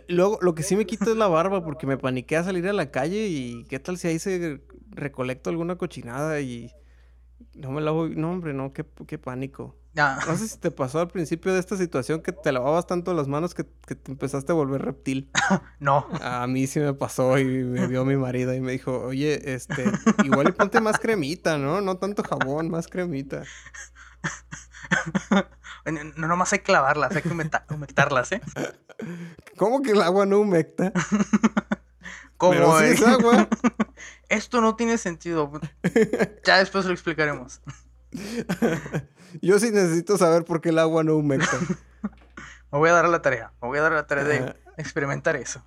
Luego, 0.08 0.38
lo 0.42 0.54
que 0.54 0.62
sí 0.62 0.76
me 0.76 0.86
quito 0.86 1.10
es 1.10 1.16
la 1.16 1.28
barba 1.28 1.64
porque 1.64 1.86
me 1.86 1.96
paniqué 1.96 2.36
a 2.36 2.44
salir 2.44 2.66
a 2.68 2.72
la 2.72 2.90
calle 2.90 3.28
y 3.28 3.64
qué 3.64 3.78
tal 3.78 3.96
si 3.96 4.08
ahí 4.08 4.18
se 4.18 4.60
recolecto 4.90 5.50
alguna 5.50 5.76
cochinada 5.76 6.40
y 6.40 6.72
no 7.54 7.70
me 7.70 7.80
la 7.80 7.92
voy. 7.92 8.16
No, 8.16 8.32
hombre, 8.32 8.52
no, 8.54 8.72
qué, 8.72 8.84
qué 9.06 9.18
pánico. 9.18 9.76
No 10.26 10.36
sé 10.36 10.48
si 10.48 10.58
te 10.58 10.70
pasó 10.70 11.00
al 11.00 11.08
principio 11.08 11.52
de 11.52 11.60
esta 11.60 11.76
situación 11.76 12.22
que 12.22 12.32
te 12.32 12.50
lavabas 12.50 12.86
tanto 12.86 13.12
las 13.12 13.28
manos 13.28 13.54
que, 13.54 13.66
que 13.86 13.94
te 13.94 14.10
empezaste 14.10 14.52
a 14.52 14.54
volver 14.54 14.82
reptil. 14.82 15.30
No. 15.80 16.06
A 16.20 16.46
mí 16.46 16.66
sí 16.66 16.80
me 16.80 16.94
pasó 16.94 17.38
y 17.38 17.44
me 17.44 17.86
vio 17.88 18.04
mi 18.04 18.16
marido 18.16 18.54
y 18.54 18.60
me 18.60 18.72
dijo, 18.72 18.98
oye, 19.00 19.52
este, 19.54 19.84
igual 20.24 20.54
ponte 20.54 20.80
más 20.80 20.98
cremita, 20.98 21.58
¿no? 21.58 21.80
No 21.80 21.98
tanto 21.98 22.22
jabón, 22.22 22.70
más 22.70 22.88
cremita. 22.88 23.42
no 26.16 26.28
nomás 26.28 26.52
hay 26.52 26.60
clavarlas, 26.60 27.14
hay 27.14 27.22
que 27.22 27.28
humectarlas, 27.28 28.32
¿eh? 28.32 28.40
¿Cómo 29.56 29.82
que 29.82 29.92
el 29.92 30.02
agua 30.02 30.26
no 30.26 30.40
humecta? 30.40 30.92
¿Cómo 32.36 32.80
eh? 32.80 32.92
es 32.92 33.02
agua. 33.02 33.48
Esto 34.28 34.60
no 34.60 34.74
tiene 34.74 34.98
sentido. 34.98 35.52
Ya 36.44 36.58
después 36.58 36.84
lo 36.84 36.92
explicaremos. 36.92 37.60
Yo 39.40 39.58
sí 39.58 39.70
necesito 39.70 40.18
saber 40.18 40.44
por 40.44 40.60
qué 40.60 40.70
el 40.70 40.78
agua 40.78 41.04
no 41.04 41.16
humecta. 41.16 41.58
Me 42.72 42.78
voy 42.78 42.90
a 42.90 42.92
dar 42.92 43.04
a 43.04 43.08
la 43.08 43.22
tarea. 43.22 43.52
Me 43.62 43.68
voy 43.68 43.78
a 43.78 43.82
dar 43.82 43.92
a 43.92 43.96
la 43.96 44.06
tarea 44.06 44.24
de 44.24 44.56
experimentar 44.76 45.36
eso. 45.36 45.64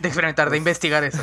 De 0.00 0.08
experimentar, 0.08 0.46
de 0.46 0.52
pues 0.52 0.58
investigar 0.60 1.04
eso. 1.04 1.20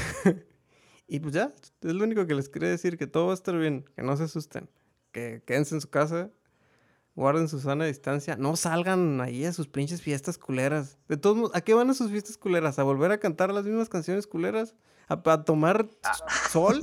Y 1.07 1.21
pues 1.21 1.33
ya, 1.33 1.53
es 1.81 1.93
lo 1.93 2.03
único 2.03 2.27
que 2.27 2.35
les 2.35 2.49
quería 2.49 2.69
decir, 2.69 2.97
que 2.97 3.07
todo 3.07 3.27
va 3.27 3.31
a 3.31 3.35
estar 3.35 3.57
bien, 3.57 3.85
que 3.95 4.03
no 4.03 4.17
se 4.17 4.23
asusten, 4.23 4.69
que 5.13 5.41
quédense 5.47 5.73
en 5.75 5.81
su 5.81 5.89
casa, 5.89 6.29
guarden 7.17 7.49
su 7.49 7.59
sana 7.59 7.85
distancia, 7.85 8.37
no 8.37 8.55
salgan 8.55 9.19
ahí 9.21 9.43
a 9.43 9.51
sus 9.51 9.67
pinches 9.67 10.03
fiestas 10.03 10.37
culeras. 10.37 10.99
De 11.09 11.17
todos 11.17 11.35
modos, 11.35 11.55
¿a 11.55 11.61
qué 11.61 11.73
van 11.73 11.89
a 11.89 11.95
sus 11.95 12.11
fiestas 12.11 12.37
culeras? 12.37 12.77
¿A 12.77 12.83
volver 12.83 13.11
a 13.11 13.17
cantar 13.17 13.51
las 13.51 13.65
mismas 13.65 13.89
canciones 13.89 14.27
culeras? 14.27 14.75
¿A, 15.09 15.19
a 15.31 15.43
tomar 15.43 15.89
ah. 16.03 16.15
sol? 16.51 16.79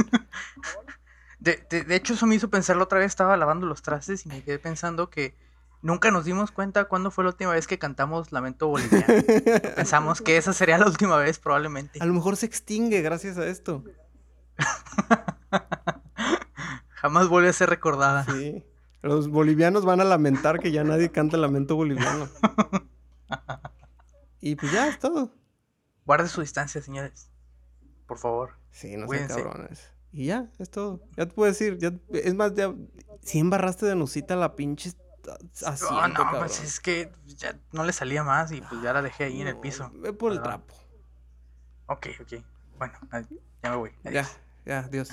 de, 1.39 1.65
de, 1.71 1.95
hecho, 1.95 2.15
eso 2.15 2.27
me 2.27 2.35
hizo 2.35 2.51
pensar. 2.51 2.77
La 2.77 2.83
otra 2.83 2.99
vez, 2.99 3.07
estaba 3.07 3.37
lavando 3.37 3.67
los 3.67 3.83
trastes 3.83 4.27
y 4.27 4.29
me 4.29 4.43
quedé 4.43 4.59
pensando 4.59 5.09
que 5.09 5.37
nunca 5.83 6.11
nos 6.11 6.25
dimos 6.25 6.51
cuenta 6.51 6.87
cuándo 6.87 7.13
fue 7.13 7.23
la 7.23 7.31
última 7.31 7.53
vez 7.53 7.69
que 7.69 7.79
cantamos 7.79 8.33
Lamento 8.33 8.67
Boliviano. 8.67 9.07
Pensamos 9.77 10.21
que 10.21 10.37
esa 10.37 10.53
sería 10.53 10.79
la 10.79 10.87
última 10.87 11.17
vez 11.17 11.39
probablemente. 11.39 12.01
A 12.03 12.07
lo 12.07 12.13
mejor 12.13 12.37
se 12.37 12.47
extingue 12.47 13.03
gracias 13.03 13.39
a 13.39 13.47
esto. 13.47 13.85
Jamás 16.89 17.29
vuelve 17.29 17.51
a 17.51 17.53
ser 17.53 17.71
recordada. 17.71 18.25
Sí. 18.25 18.65
Los 19.05 19.29
bolivianos 19.29 19.85
van 19.85 20.01
a 20.01 20.05
lamentar 20.05 20.61
que 20.61 20.73
ya 20.73 20.83
nadie 20.83 21.11
canta 21.11 21.37
lamento 21.37 21.77
boliviano. 21.77 22.29
Y 24.41 24.57
pues 24.57 24.73
ya 24.73 24.89
es 24.89 24.99
todo. 24.99 25.31
Guarde 26.05 26.29
su 26.29 26.43
distancia, 26.43 26.83
señores. 26.83 27.31
Por 28.07 28.19
favor. 28.19 28.59
Sí, 28.71 28.95
no 28.95 29.09
sean 29.09 29.27
cabrones. 29.27 29.91
Y 30.13 30.27
ya, 30.27 30.51
es 30.59 30.69
todo. 30.69 31.01
Ya 31.17 31.25
te 31.27 31.33
puedo 31.33 31.51
decir, 31.51 31.79
Ya, 31.79 31.95
es 32.13 32.35
más, 32.35 32.53
ya, 32.53 32.75
si 33.23 33.39
embarraste 33.39 33.87
de 33.87 33.97
Nusita 33.97 34.37
la 34.37 34.55
pinche 34.55 34.93
asiento, 35.65 35.97
oh, 35.97 36.09
no, 36.09 36.25
no, 36.33 36.39
pues 36.39 36.63
es 36.63 36.79
que 36.79 37.11
ya 37.25 37.59
no 37.73 37.85
le 37.85 37.95
salía 37.95 38.23
más 38.23 38.53
y 38.53 38.61
pues 38.61 38.83
ya 38.83 38.93
la 38.93 39.01
dejé 39.01 39.25
ahí 39.25 39.41
en 39.41 39.49
el 39.49 39.57
piso. 39.57 39.91
Ve 39.95 40.13
por 40.13 40.33
el 40.33 40.43
trapo. 40.43 40.75
Ok, 41.87 42.09
ok. 42.21 42.45
Bueno, 42.77 42.99
ya 43.63 43.71
me 43.71 43.77
voy. 43.77 43.93
Ya. 44.05 44.29
Ya, 44.67 44.79
adiós. 44.81 45.09